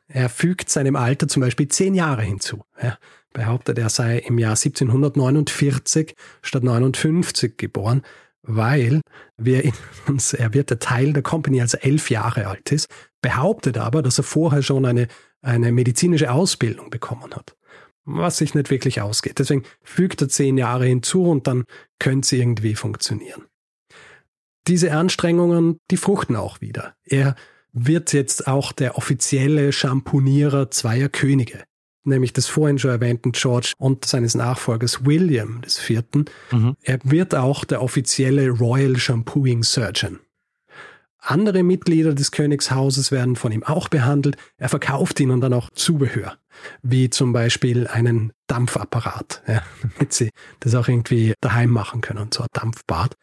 [0.06, 2.62] Er fügt seinem Alter zum Beispiel zehn Jahre hinzu.
[2.80, 2.96] Ja,
[3.36, 8.02] behauptet, er sei im Jahr 1749 statt 59 geboren,
[8.42, 9.02] weil
[9.36, 9.72] wir
[10.08, 12.88] uns, er wird der Teil der Company, als er elf Jahre alt ist,
[13.20, 15.08] behauptet aber, dass er vorher schon eine,
[15.42, 17.56] eine medizinische Ausbildung bekommen hat.
[18.04, 19.38] Was sich nicht wirklich ausgeht.
[19.38, 21.64] Deswegen fügt er zehn Jahre hinzu und dann
[21.98, 23.44] könnte es irgendwie funktionieren.
[24.68, 26.94] Diese Anstrengungen, die fruchten auch wieder.
[27.04, 27.34] Er
[27.72, 31.64] wird jetzt auch der offizielle Schamponierer zweier Könige
[32.06, 36.26] nämlich des vorhin schon erwähnten George und seines Nachfolgers William des Vierten.
[36.50, 36.76] Mhm.
[36.82, 40.20] Er wird auch der offizielle Royal Shampooing Surgeon.
[41.18, 44.36] Andere Mitglieder des Königshauses werden von ihm auch behandelt.
[44.58, 46.38] Er verkauft ihnen dann auch Zubehör,
[46.82, 50.30] wie zum Beispiel einen Dampfapparat, ja, damit sie
[50.60, 53.16] das auch irgendwie daheim machen können, so ein Dampfbad.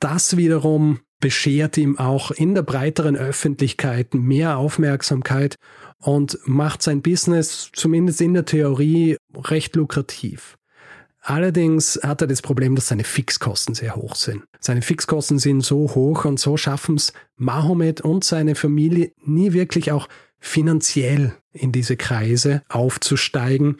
[0.00, 5.56] Das wiederum beschert ihm auch in der breiteren Öffentlichkeit mehr Aufmerksamkeit
[5.98, 10.56] und macht sein Business zumindest in der Theorie recht lukrativ.
[11.22, 14.44] Allerdings hat er das Problem, dass seine Fixkosten sehr hoch sind.
[14.58, 19.92] Seine Fixkosten sind so hoch und so schaffen es Mahomet und seine Familie nie wirklich
[19.92, 20.08] auch
[20.38, 23.76] finanziell in diese Kreise aufzusteigen,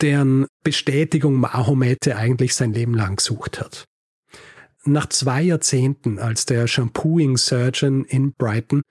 [0.00, 3.84] deren Bestätigung Mahomet eigentlich sein Leben lang gesucht hat.
[4.86, 8.82] Nach zwei Jahrzehnten als der Shampooing Surgeon in Brighton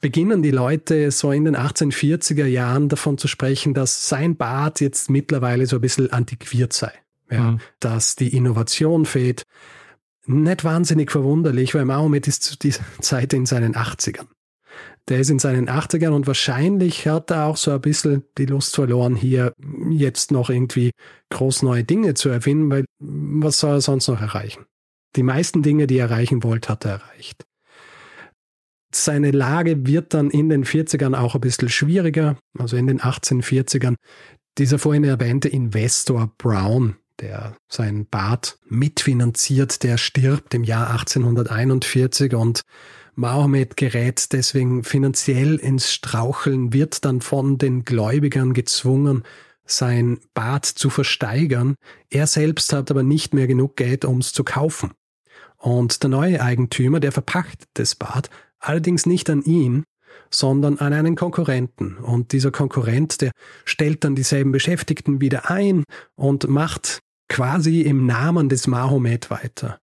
[0.00, 5.10] beginnen die Leute so in den 1840er Jahren davon zu sprechen, dass sein Bad jetzt
[5.10, 6.92] mittlerweile so ein bisschen antiquiert sei.
[7.30, 7.60] Ja, mhm.
[7.80, 9.42] Dass die Innovation fehlt.
[10.26, 14.26] Nicht wahnsinnig verwunderlich, weil Mahomet ist zu dieser Zeit in seinen 80ern.
[15.08, 18.74] Der ist in seinen 80ern und wahrscheinlich hat er auch so ein bisschen die Lust
[18.74, 19.52] verloren, hier
[19.90, 20.90] jetzt noch irgendwie
[21.30, 24.66] groß neue Dinge zu erfinden, weil was soll er sonst noch erreichen?
[25.16, 27.44] Die meisten Dinge, die er erreichen wollte, hat er erreicht.
[28.94, 33.96] Seine Lage wird dann in den 40ern auch ein bisschen schwieriger, also in den 1840ern.
[34.58, 42.62] Dieser vorhin erwähnte Investor Brown, der sein Bad mitfinanziert, der stirbt im Jahr 1841 und
[43.14, 49.24] Mahomet gerät deswegen finanziell ins Straucheln, wird dann von den Gläubigern gezwungen,
[49.64, 51.74] sein Bad zu versteigern.
[52.10, 54.92] Er selbst hat aber nicht mehr genug Geld, um es zu kaufen.
[55.66, 59.82] Und der neue Eigentümer, der verpachtet das Bad, allerdings nicht an ihn,
[60.30, 61.96] sondern an einen Konkurrenten.
[61.96, 63.32] Und dieser Konkurrent, der
[63.64, 65.82] stellt dann dieselben Beschäftigten wieder ein
[66.14, 69.80] und macht quasi im Namen des Mahomet weiter.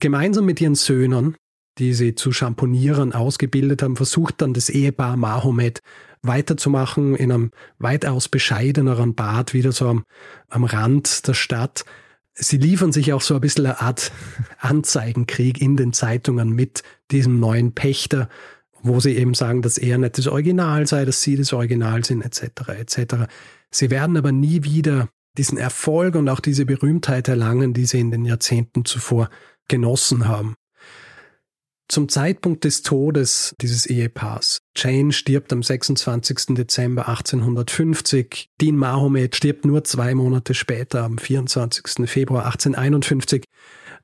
[0.00, 1.34] Gemeinsam mit ihren Söhnen,
[1.78, 5.80] die sie zu Champonierern ausgebildet haben, versucht dann das Ehepaar Mahomet
[6.20, 10.04] weiterzumachen in einem weitaus bescheideneren Bad, wieder so am,
[10.50, 11.86] am Rand der Stadt,
[12.34, 14.12] sie liefern sich auch so ein bisschen eine Art
[14.58, 18.28] Anzeigenkrieg in den Zeitungen mit diesem neuen Pächter,
[18.82, 22.22] wo sie eben sagen, dass er nicht das Original sei, dass sie das Original sind,
[22.22, 22.68] etc.
[22.68, 23.14] etc.
[23.70, 28.10] Sie werden aber nie wieder diesen Erfolg und auch diese Berühmtheit erlangen, die sie in
[28.10, 29.30] den Jahrzehnten zuvor
[29.68, 30.54] genossen haben.
[31.88, 34.58] Zum Zeitpunkt des Todes dieses Ehepaars.
[34.74, 36.54] Jane stirbt am 26.
[36.54, 38.48] Dezember 1850.
[38.60, 42.08] Dean Mahomet stirbt nur zwei Monate später, am 24.
[42.08, 43.44] Februar 1851.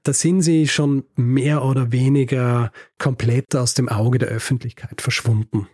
[0.03, 5.67] Da sind sie schon mehr oder weniger komplett aus dem Auge der Öffentlichkeit verschwunden.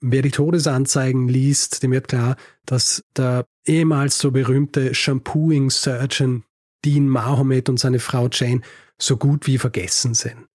[0.00, 6.44] Wer die Todesanzeigen liest, dem wird klar, dass der ehemals so berühmte Shampooing Surgeon
[6.84, 8.60] Dean Mahomet und seine Frau Jane
[8.98, 10.46] so gut wie vergessen sind.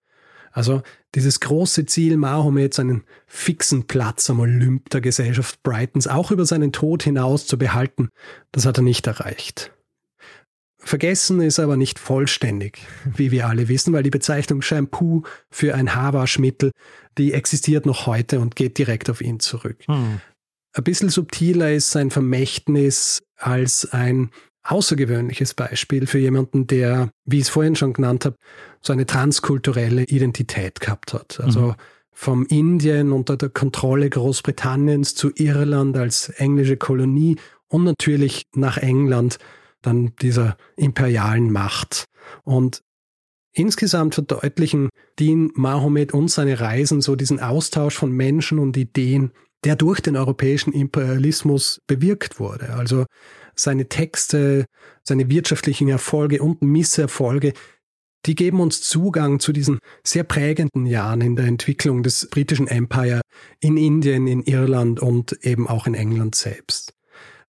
[0.51, 0.81] Also
[1.15, 6.71] dieses große Ziel Mahomets, einen fixen Platz am Olymp der Gesellschaft Brightons auch über seinen
[6.71, 8.09] Tod hinaus zu behalten,
[8.51, 9.71] das hat er nicht erreicht.
[10.83, 15.93] Vergessen ist aber nicht vollständig, wie wir alle wissen, weil die Bezeichnung Shampoo für ein
[15.93, 16.71] Haarwaschmittel,
[17.17, 19.77] die existiert noch heute und geht direkt auf ihn zurück.
[19.85, 20.21] Hm.
[20.73, 24.31] Ein bisschen subtiler ist sein Vermächtnis als ein
[24.63, 28.37] außergewöhnliches Beispiel für jemanden, der, wie ich es vorhin schon genannt habe,
[28.81, 31.39] so eine transkulturelle Identität gehabt hat.
[31.41, 31.75] Also mhm.
[32.11, 37.37] vom Indien unter der Kontrolle Großbritanniens zu Irland als englische Kolonie
[37.67, 39.39] und natürlich nach England
[39.81, 42.05] dann dieser imperialen Macht.
[42.43, 42.83] Und
[43.53, 44.89] insgesamt verdeutlichen
[45.19, 49.31] Dean Mahomet und seine Reisen so diesen Austausch von Menschen und Ideen,
[49.63, 52.73] der durch den europäischen Imperialismus bewirkt wurde.
[52.73, 53.05] Also
[53.55, 54.65] seine Texte,
[55.03, 57.53] seine wirtschaftlichen Erfolge und Misserfolge,
[58.25, 63.21] die geben uns Zugang zu diesen sehr prägenden Jahren in der Entwicklung des britischen Empire
[63.59, 66.93] in Indien, in Irland und eben auch in England selbst.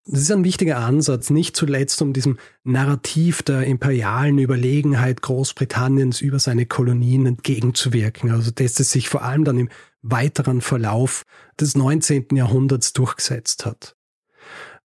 [0.05, 6.41] Das ist ein wichtiger Ansatz, nicht zuletzt um diesem Narrativ der imperialen Überlegenheit Großbritanniens über
[6.41, 8.33] seine Kolonien entgegenzuwirken.
[8.33, 9.69] Also dass es sich vor allem dann im
[10.01, 11.23] weiteren Verlauf
[11.61, 12.35] des 19.
[12.35, 13.95] Jahrhunderts durchgesetzt hat.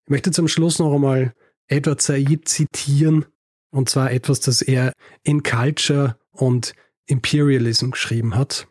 [0.05, 1.33] Ich möchte zum Schluss noch einmal
[1.67, 3.25] Edward Said zitieren,
[3.71, 4.93] und zwar etwas, das er
[5.23, 6.73] in Culture und
[7.07, 8.67] Imperialism geschrieben hat.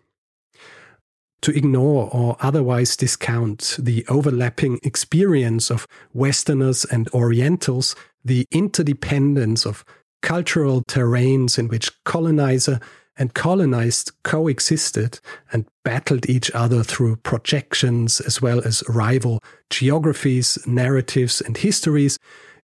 [1.41, 9.85] To ignore or otherwise discount the overlapping experience of Westerners and Orientals, the interdependence of
[10.23, 12.79] cultural terrains in which colonizer
[13.17, 15.21] and colonized coexisted
[15.53, 19.41] and battled each other through projections as well as rival
[19.71, 22.19] geographies, narratives, and histories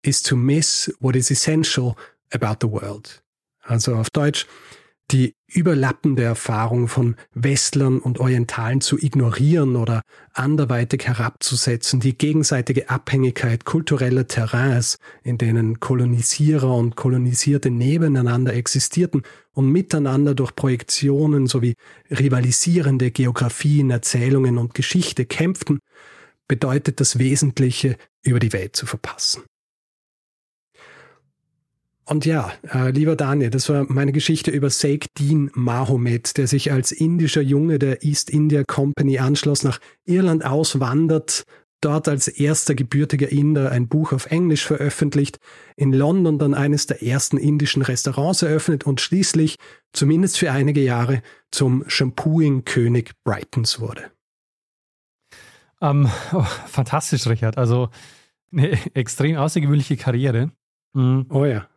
[0.04, 1.98] is to miss what is essential
[2.32, 3.22] about the world.
[3.70, 4.46] Also auf Deutsch,
[5.08, 10.02] die überlappende Erfahrung von Westlern und Orientalen zu ignorieren oder
[10.34, 19.24] anderweitig herabzusetzen, die gegenseitige Abhängigkeit kultureller Terrains, in denen Kolonisierer und Kolonisierte nebeneinander existierten
[19.54, 21.74] und miteinander durch Projektionen sowie
[22.12, 25.80] rivalisierende Geografien, Erzählungen und Geschichte kämpften,
[26.48, 29.44] bedeutet das Wesentliche über die Welt zu verpassen.
[32.10, 36.72] Und ja, äh, lieber Daniel, das war meine Geschichte über Sheikh Dean Mahomet, der sich
[36.72, 41.44] als indischer Junge der East India Company anschloss, nach Irland auswandert,
[41.82, 45.38] dort als erster gebürtiger Inder ein Buch auf Englisch veröffentlicht,
[45.76, 49.58] in London dann eines der ersten indischen Restaurants eröffnet und schließlich,
[49.94, 54.10] zumindest für einige Jahre, zum Shampooing-König Brightons wurde.
[55.80, 57.60] Ähm, oh, fantastisch, Richard.
[57.60, 57.90] Also
[58.52, 60.50] eine extrem außergewöhnliche Karriere.
[60.94, 61.28] Mhm.
[61.30, 61.68] Oh ja.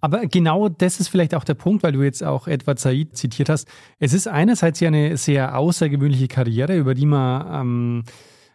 [0.00, 3.48] Aber genau das ist vielleicht auch der Punkt, weil du jetzt auch Edward Said zitiert
[3.48, 3.68] hast.
[3.98, 8.02] Es ist einerseits ja eine sehr außergewöhnliche Karriere, über die man, ähm,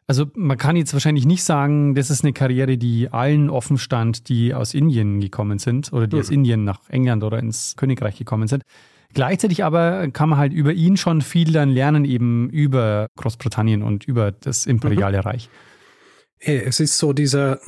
[0.08, 4.30] also man kann jetzt wahrscheinlich nicht sagen, das ist eine Karriere, die allen offen stand,
[4.30, 6.22] die aus Indien gekommen sind oder die mhm.
[6.22, 8.64] aus Indien nach England oder ins Königreich gekommen sind.
[9.14, 14.06] Gleichzeitig aber kann man halt über ihn schon viel dann lernen, eben über Großbritannien und
[14.06, 15.24] über das imperiale mhm.
[15.24, 15.50] Reich.
[16.40, 17.60] Es ist so dieser,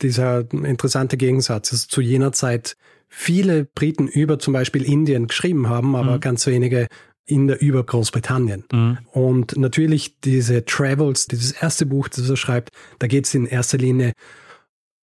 [0.00, 2.76] dieser interessante Gegensatz, dass zu jener Zeit
[3.08, 6.20] viele Briten über zum Beispiel Indien geschrieben haben, aber mhm.
[6.20, 6.88] ganz wenige
[7.24, 8.64] in der über Großbritannien.
[8.72, 8.98] Mhm.
[9.12, 13.78] Und natürlich diese Travels, dieses erste Buch, das er schreibt, da geht es in erster
[13.78, 14.12] Linie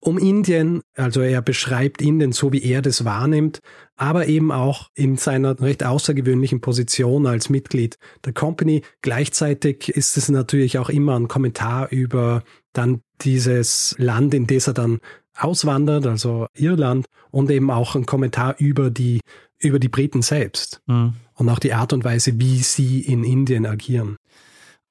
[0.02, 3.60] um Indien, also er beschreibt Indien so, wie er das wahrnimmt,
[3.98, 8.82] aber eben auch in seiner recht außergewöhnlichen Position als Mitglied der Company.
[9.02, 14.74] Gleichzeitig ist es natürlich auch immer ein Kommentar über dann dieses Land, in das er
[14.74, 15.00] dann
[15.36, 19.22] auswandert, also Irland, und eben auch ein Kommentar über die,
[19.58, 21.14] über die Briten selbst mhm.
[21.36, 24.18] und auch die Art und Weise, wie sie in Indien agieren.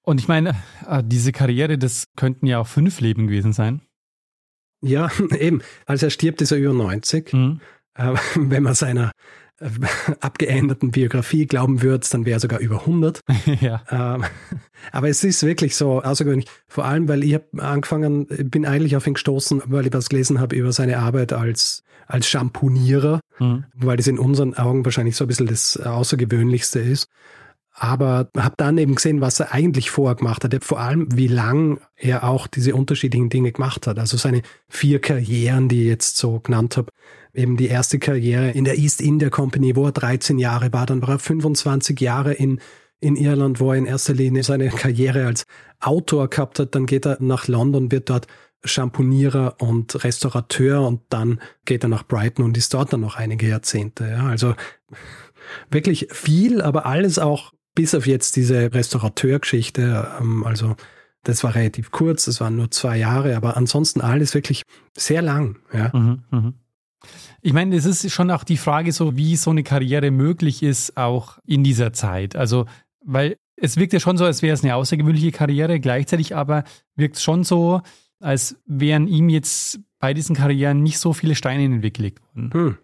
[0.02, 0.56] Und ich meine,
[0.86, 3.82] äh, diese Karriere, das könnten ja auch fünf Leben gewesen sein.
[4.80, 5.62] Ja, eben.
[5.86, 7.32] Als er stirbt, ist er über 90.
[7.32, 7.60] Mhm.
[8.36, 9.10] Wenn man seiner
[10.20, 13.20] abgeänderten Biografie glauben wird, dann wäre er sogar über 100.
[13.60, 13.82] ja.
[13.90, 14.24] Ähm,
[14.92, 16.48] aber es ist wirklich so außergewöhnlich.
[16.68, 20.40] Vor allem, weil ich habe angefangen, bin eigentlich auf ihn gestoßen, weil ich was gelesen
[20.40, 23.64] habe über seine Arbeit als, als Shampoonierer, mhm.
[23.74, 27.08] weil das in unseren Augen wahrscheinlich so ein bisschen das Außergewöhnlichste ist
[27.80, 31.80] aber habe dann eben gesehen, was er eigentlich vorher gemacht hat, vor allem wie lang
[31.96, 33.98] er auch diese unterschiedlichen Dinge gemacht hat.
[33.98, 36.92] Also seine vier Karrieren, die ich jetzt so genannt habe.
[37.34, 41.02] Eben die erste Karriere in der East India Company, wo er 13 Jahre war, dann
[41.02, 42.60] war er 25 Jahre in
[43.00, 45.46] in Irland, wo er in erster Linie seine Karriere als
[45.80, 46.74] Autor gehabt hat.
[46.74, 48.26] Dann geht er nach London, wird dort
[48.64, 53.48] Champonierer und Restaurateur und dann geht er nach Brighton und ist dort dann noch einige
[53.48, 54.08] Jahrzehnte.
[54.08, 54.54] Ja, also
[55.70, 60.08] wirklich viel, aber alles auch bis auf jetzt diese Restaurateurgeschichte.
[60.20, 60.74] Ähm, also
[61.22, 64.62] das war relativ kurz, das waren nur zwei Jahre, aber ansonsten alles wirklich
[64.96, 65.60] sehr lang.
[65.72, 65.96] Ja.
[65.96, 66.52] Mhm, mh.
[67.40, 70.96] Ich meine, es ist schon auch die Frage so, wie so eine Karriere möglich ist,
[70.96, 72.34] auch in dieser Zeit.
[72.34, 72.66] Also,
[73.04, 76.64] weil es wirkt ja schon so, als wäre es eine außergewöhnliche Karriere, gleichzeitig aber
[76.96, 77.80] wirkt es schon so,
[78.18, 82.24] als wären ihm jetzt bei diesen Karrieren nicht so viele Steine in den Weg gelegt
[82.24, 82.52] worden.
[82.52, 82.78] Hm.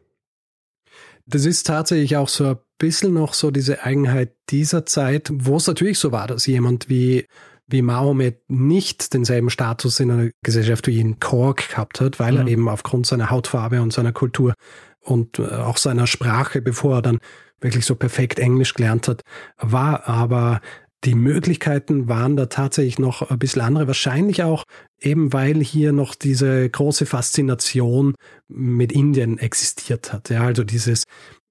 [1.26, 5.66] Das ist tatsächlich auch so ein bisschen noch so diese Eigenheit dieser Zeit, wo es
[5.66, 7.26] natürlich so war, dass jemand wie,
[7.66, 12.38] wie Mahomet nicht denselben Status in einer Gesellschaft wie in Kork gehabt hat, weil mhm.
[12.38, 14.54] er eben aufgrund seiner Hautfarbe und seiner Kultur
[15.00, 17.18] und äh, auch seiner Sprache, bevor er dann
[17.60, 19.22] wirklich so perfekt Englisch gelernt hat,
[19.58, 20.60] war aber
[21.04, 23.86] die Möglichkeiten waren da tatsächlich noch ein bisschen andere.
[23.86, 24.64] Wahrscheinlich auch
[25.00, 28.14] eben, weil hier noch diese große Faszination
[28.48, 30.30] mit Indien existiert hat.
[30.30, 31.04] Ja, also dieses,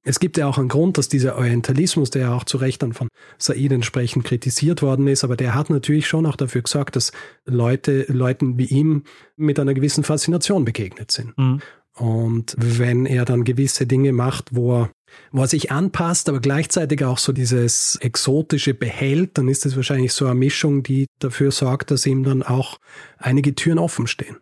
[0.03, 2.93] es gibt ja auch einen Grund, dass dieser Orientalismus, der ja auch zu Recht dann
[2.93, 7.11] von Said entsprechend kritisiert worden ist, aber der hat natürlich schon auch dafür gesorgt, dass
[7.45, 9.03] Leute, Leuten wie ihm
[9.37, 11.37] mit einer gewissen Faszination begegnet sind.
[11.37, 11.61] Mhm.
[11.95, 14.91] Und wenn er dann gewisse Dinge macht, wo er
[15.31, 20.11] wo er sich anpasst, aber gleichzeitig auch so dieses Exotische behält, dann ist es wahrscheinlich
[20.11, 22.79] so eine Mischung, die dafür sorgt, dass ihm dann auch
[23.19, 24.37] einige Türen offen stehen.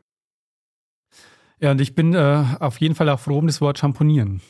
[1.60, 4.42] Ja, und ich bin äh, auf jeden Fall auch froh um das Wort Schamponieren.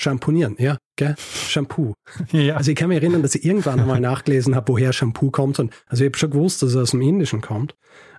[0.00, 1.16] Schamponieren, ja, gell?
[1.18, 1.94] Shampoo.
[2.30, 2.54] ja.
[2.54, 5.58] Also ich kann mich erinnern, dass ich irgendwann einmal nachgelesen habe, woher Shampoo kommt.
[5.58, 7.74] Und also ich habe schon gewusst, dass es aus dem Indischen kommt.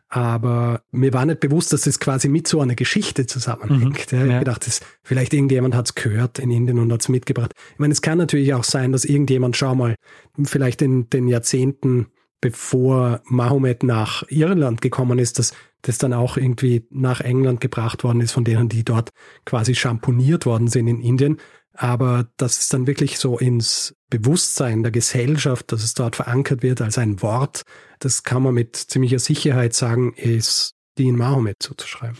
[0.09, 4.11] Aber mir war nicht bewusst, dass das quasi mit so einer Geschichte zusammenhängt.
[4.11, 4.25] Mhm, ja.
[4.25, 4.39] Ich ja.
[4.39, 7.53] gedacht, das, vielleicht irgendjemand hat es gehört in Indien und hat es mitgebracht.
[7.71, 9.95] Ich meine, es kann natürlich auch sein, dass irgendjemand, schau mal,
[10.43, 12.07] vielleicht in den Jahrzehnten,
[12.41, 18.21] bevor Mahomet nach Irland gekommen ist, dass das dann auch irgendwie nach England gebracht worden
[18.21, 19.11] ist, von denen, die dort
[19.45, 21.37] quasi schamponiert worden sind in Indien.
[21.81, 26.81] Aber dass es dann wirklich so ins Bewusstsein der Gesellschaft, dass es dort verankert wird
[26.81, 27.61] als ein Wort,
[27.99, 32.17] das kann man mit ziemlicher Sicherheit sagen, ist Dean Mahomet zuzuschreiben.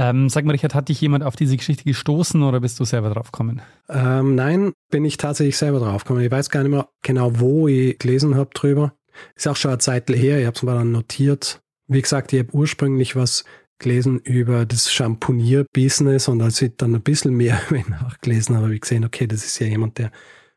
[0.00, 3.10] Ähm, sag mal, Richard, hat dich jemand auf diese Geschichte gestoßen oder bist du selber
[3.10, 3.62] drauf gekommen?
[3.88, 6.20] Ähm, nein, bin ich tatsächlich selber drauf gekommen.
[6.20, 8.94] Ich weiß gar nicht mehr genau, wo ich gelesen habe drüber.
[9.34, 11.60] Ist auch schon eine Zeit her, ich habe es mal dann notiert.
[11.88, 13.44] Wie gesagt, ich habe ursprünglich was
[13.78, 18.80] gelesen über das Champonier-Business und als ich dann ein bisschen mehr nachgelesen habe, habe ich
[18.80, 20.10] gesehen, okay, das ist ja jemand, der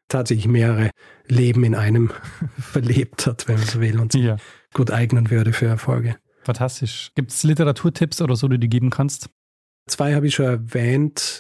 [0.08, 0.92] tatsächlich mehrere
[1.28, 2.12] Leben in einem
[2.60, 4.38] verlebt hat, wenn man so will, und sich ja.
[4.74, 6.18] gut eignen würde für Erfolge.
[6.44, 7.12] Fantastisch.
[7.16, 9.30] Gibt es Literaturtipps oder so, die du geben kannst?
[9.88, 11.40] Zwei habe ich schon erwähnt.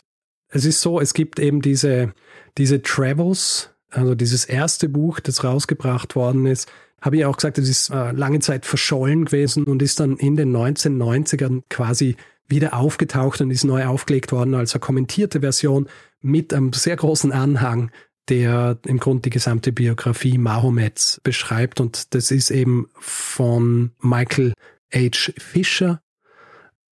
[0.49, 2.13] Es ist so, es gibt eben diese,
[2.57, 6.71] diese Travels, also dieses erste Buch, das rausgebracht worden ist,
[7.01, 10.35] habe ich auch gesagt, es ist äh, lange Zeit verschollen gewesen und ist dann in
[10.35, 12.15] den 1990ern quasi
[12.47, 15.87] wieder aufgetaucht und ist neu aufgelegt worden als eine kommentierte Version
[16.21, 17.91] mit einem sehr großen Anhang,
[18.29, 21.79] der im Grunde die gesamte Biografie Mahomets beschreibt.
[21.79, 24.53] Und das ist eben von Michael
[24.93, 25.31] H.
[25.37, 26.01] Fisher,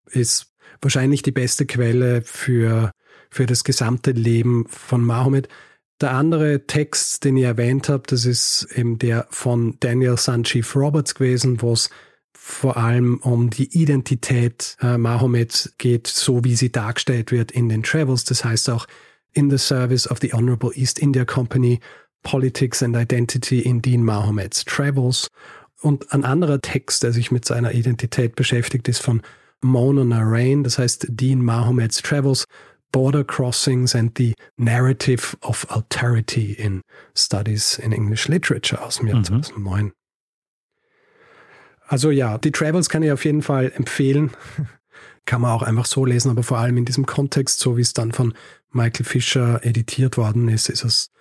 [0.10, 2.92] ist wahrscheinlich die beste Quelle für,
[3.30, 5.50] für das gesamte Leben von Mahomet.
[6.00, 11.16] Der andere Text, den ich erwähnt habe, das ist eben der von Daniel Sanchief Roberts
[11.16, 11.90] gewesen, wo es
[12.34, 17.84] vor allem um die Identität äh, Mahomets geht, so wie sie dargestellt wird in den
[17.84, 18.24] Travels.
[18.26, 18.88] Das heißt auch
[19.34, 21.80] in the service of the Honorable East India Company,
[22.24, 25.28] Politics and Identity in Dean Mahomets Travels.
[25.82, 29.22] Und ein anderer Text, der sich mit seiner Identität beschäftigt, ist von
[29.62, 32.46] Mona Narain, das heißt Dean Mahomets Travels,
[32.92, 36.82] Border Crossings and the Narrative of Alterity in
[37.16, 39.44] Studies in English Literature aus dem Jahr mhm.
[39.44, 39.92] 2009.
[41.88, 44.32] Also ja, die Travels kann ich auf jeden Fall empfehlen.
[45.26, 47.94] kann man auch einfach so lesen, aber vor allem in diesem Kontext, so wie es
[47.94, 48.34] dann von
[48.72, 51.12] Michael Fischer editiert worden ist, ist es,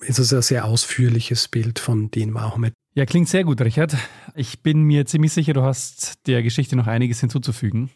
[0.00, 2.72] ist es ein sehr ausführliches Bild von Dean Mahomet.
[2.94, 3.96] Ja, klingt sehr gut, Richard.
[4.34, 7.90] Ich bin mir ziemlich sicher, du hast der Geschichte noch einiges hinzuzufügen.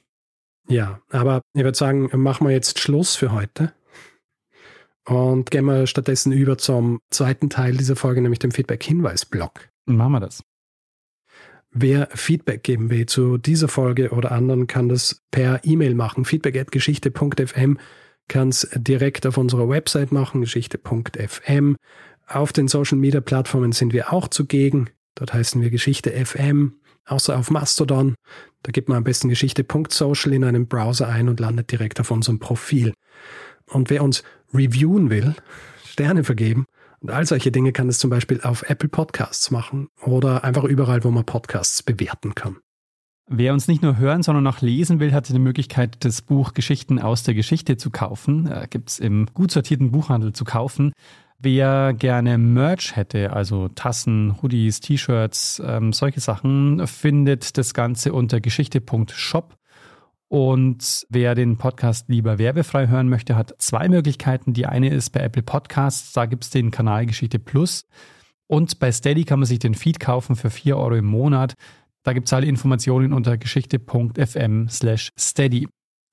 [0.68, 3.72] Ja, aber ich würde sagen, machen wir jetzt Schluss für heute
[5.06, 9.68] und gehen wir stattdessen über zum zweiten Teil dieser Folge, nämlich dem Feedback-Hinweis-Blog.
[9.86, 10.42] Machen wir das.
[11.70, 16.24] Wer Feedback geben will zu dieser Folge oder anderen, kann das per E-Mail machen.
[16.24, 17.78] Feedback@geschichte.fm
[18.28, 21.76] kann es direkt auf unserer Website machen, geschichte.fm.
[22.26, 24.90] Auf den Social Media Plattformen sind wir auch zugegen.
[25.14, 28.14] Dort heißen wir Geschichte FM außer auf Mastodon.
[28.62, 32.38] Da gibt man am besten geschichte.social in einem Browser ein und landet direkt auf unserem
[32.38, 32.92] Profil.
[33.66, 35.34] Und wer uns reviewen will,
[35.84, 36.66] Sterne vergeben
[37.00, 41.04] und all solche Dinge kann es zum Beispiel auf Apple Podcasts machen oder einfach überall,
[41.04, 42.56] wo man Podcasts bewerten kann.
[43.28, 47.00] Wer uns nicht nur hören, sondern auch lesen will, hat die Möglichkeit, das Buch Geschichten
[47.00, 48.46] aus der Geschichte zu kaufen.
[48.46, 50.92] Äh, Gibt es im gut sortierten Buchhandel zu kaufen.
[51.38, 58.40] Wer gerne Merch hätte, also Tassen, Hoodies, T-Shirts, ähm, solche Sachen, findet das Ganze unter
[58.40, 59.56] geschichte.shop.
[60.28, 64.54] Und wer den Podcast lieber werbefrei hören möchte, hat zwei Möglichkeiten.
[64.54, 67.86] Die eine ist bei Apple Podcasts, da gibt es den Kanal Geschichte Plus.
[68.48, 71.54] Und bei Steady kann man sich den Feed kaufen für 4 Euro im Monat.
[72.02, 75.68] Da gibt es alle Informationen unter geschichte.fm slash steady.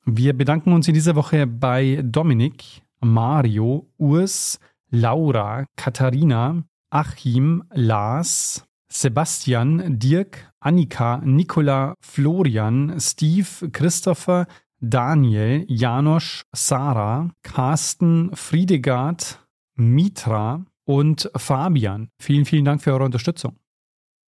[0.05, 4.59] Wir bedanken uns in dieser Woche bei Dominik, Mario, Urs,
[4.95, 14.45] Laura, Katharina, Achim, Lars, Sebastian, Dirk, Annika, Nicola, Florian, Steve, Christopher,
[14.79, 19.39] Daniel, Janosch, Sarah, Carsten, Friedegard,
[19.75, 22.09] Mitra und Fabian.
[22.19, 23.57] Vielen, vielen Dank für eure Unterstützung.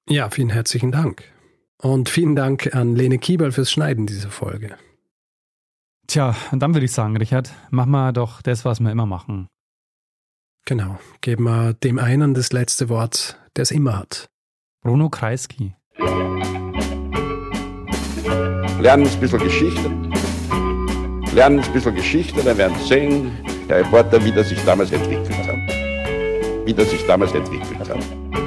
[0.10, 1.32] Ja, vielen herzlichen Dank.
[1.80, 4.78] Und vielen Dank an Lene Kiebel fürs Schneiden dieser Folge.
[6.08, 9.48] Tja, dann würde ich sagen, Richard, mach mal doch das, was wir immer machen.
[10.68, 14.32] Genau, geben wir dem einen das letzte Wort, der es immer hat.
[14.82, 15.76] Bruno Kreisky.
[18.80, 19.92] Lernen ein bisschen Geschichte.
[21.36, 23.32] Lernen ein bisschen Geschichte, dann werden Sie sehen,
[23.70, 26.66] der Reporter, wie das sich damals entwickelt hat.
[26.66, 28.45] Wie das sich damals entwickelt hat.